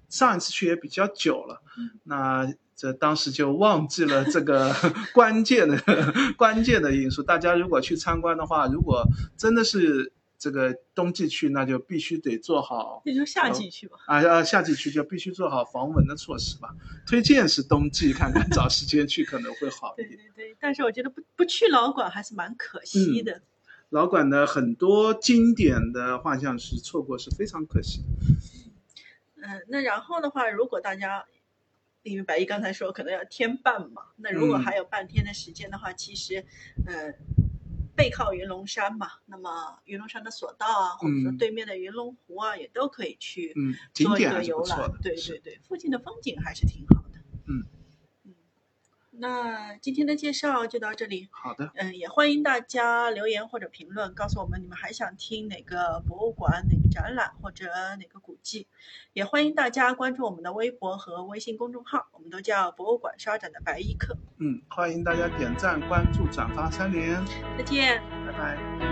[0.09, 1.61] 上一次去也比较久了，
[2.03, 4.75] 那这当时就忘记了这个
[5.13, 5.81] 关键的
[6.35, 7.23] 关键的因素。
[7.23, 9.07] 大家如果去参观的话，如果
[9.37, 13.01] 真的是这个冬季去，那就必须得做好。
[13.05, 13.97] 那就夏季去吧。
[14.05, 16.75] 啊啊，夏季去就必须做好防蚊的措施吧。
[17.07, 20.09] 推荐是冬季看看，找时间去可能会好一点。
[20.09, 23.41] 对对对，但是我觉得不不去老馆还是蛮可惜的。
[23.89, 28.03] 老馆的很多经典的画像是错过是非常可惜。
[29.35, 31.25] 嗯，那然后的话，如果大家
[32.03, 36.45] 因为白衣刚才说可能要天半嘛，那如果还有半天的时间的话，其实，
[36.85, 37.13] 呃，
[37.95, 43.55] 背靠云龙山嘛，那么云龙山的索道啊，或者说对面的云龙湖啊，也都可以去
[43.93, 44.91] 做一个游览。
[45.01, 47.19] 对对对，附近的风景还是挺好的。
[47.47, 47.65] 嗯。
[49.19, 51.27] 那今天的介绍就到这里。
[51.31, 51.71] 好的。
[51.75, 57.65] 嗯，也欢迎大家留言或者评论，告诉我们你们还想听哪个博物馆、哪个展览或者
[57.99, 58.67] 哪个古迹。
[59.13, 64.17] 也欢迎大家关注我们的微博和微信公众号，我们都叫博物馆刷展的白衣客。
[64.39, 67.23] 嗯，欢迎大家点赞、关注、转发三连。
[67.57, 68.01] 再见。
[68.25, 68.88] 拜拜。